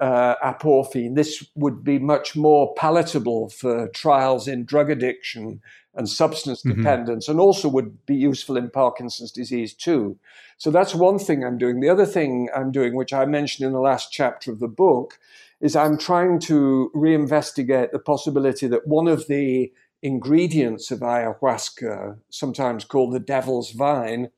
[0.01, 5.61] uh, apomorphine, this would be much more palatable for trials in drug addiction
[5.95, 6.83] and substance mm-hmm.
[6.83, 10.19] dependence, and also would be useful in Parkinson's disease too.
[10.59, 11.81] So that's one thing I'm doing.
[11.81, 15.19] The other thing I'm doing, which I mentioned in the last chapter of the book,
[15.61, 19.73] is I'm trying to reinvestigate the possibility that one of the
[20.03, 24.31] ingredients of ayahuasca, sometimes called the devil's vine,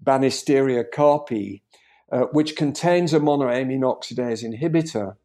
[0.00, 1.62] Banisteria caapi,
[2.10, 5.16] uh, which contains a monoamine oxidase inhibitor,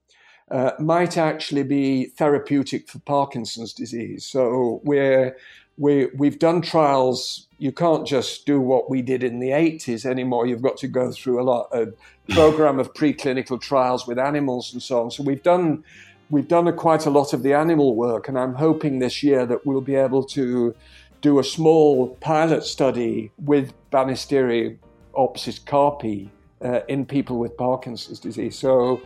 [0.52, 4.26] uh, might actually be therapeutic for Parkinson's disease.
[4.26, 5.36] So we're
[5.78, 7.48] we we've done trials.
[7.58, 10.46] You can't just do what we did in the 80s anymore.
[10.46, 11.94] You've got to go through a lot a
[12.30, 15.12] program of preclinical trials with animals and so on.
[15.12, 15.84] So we've done
[16.30, 19.46] we've done a, quite a lot of the animal work, and I'm hoping this year
[19.46, 20.76] that we'll be able to
[21.22, 24.78] do a small pilot study with Banisterium
[25.16, 26.30] opsis carpi
[26.64, 28.58] uh, in people with Parkinson's disease.
[28.58, 29.02] So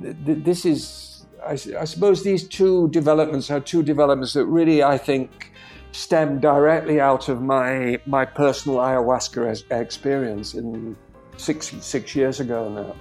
[0.00, 4.82] th- th- this is, I, I suppose, these two developments are two developments that really
[4.82, 5.52] I think
[5.92, 10.96] stem directly out of my my personal ayahuasca experience in
[11.36, 12.94] six six years ago now.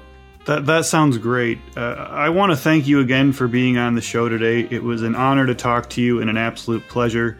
[0.45, 1.57] That that sounds great.
[1.75, 4.67] Uh, I want to thank you again for being on the show today.
[4.69, 7.37] It was an honor to talk to you and an absolute pleasure.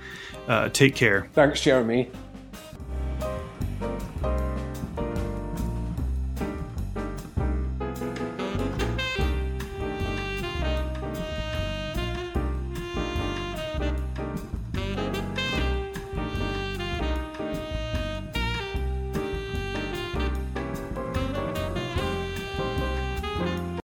[0.47, 1.28] Uh, take care.
[1.34, 2.12] Thanks, Jeremy.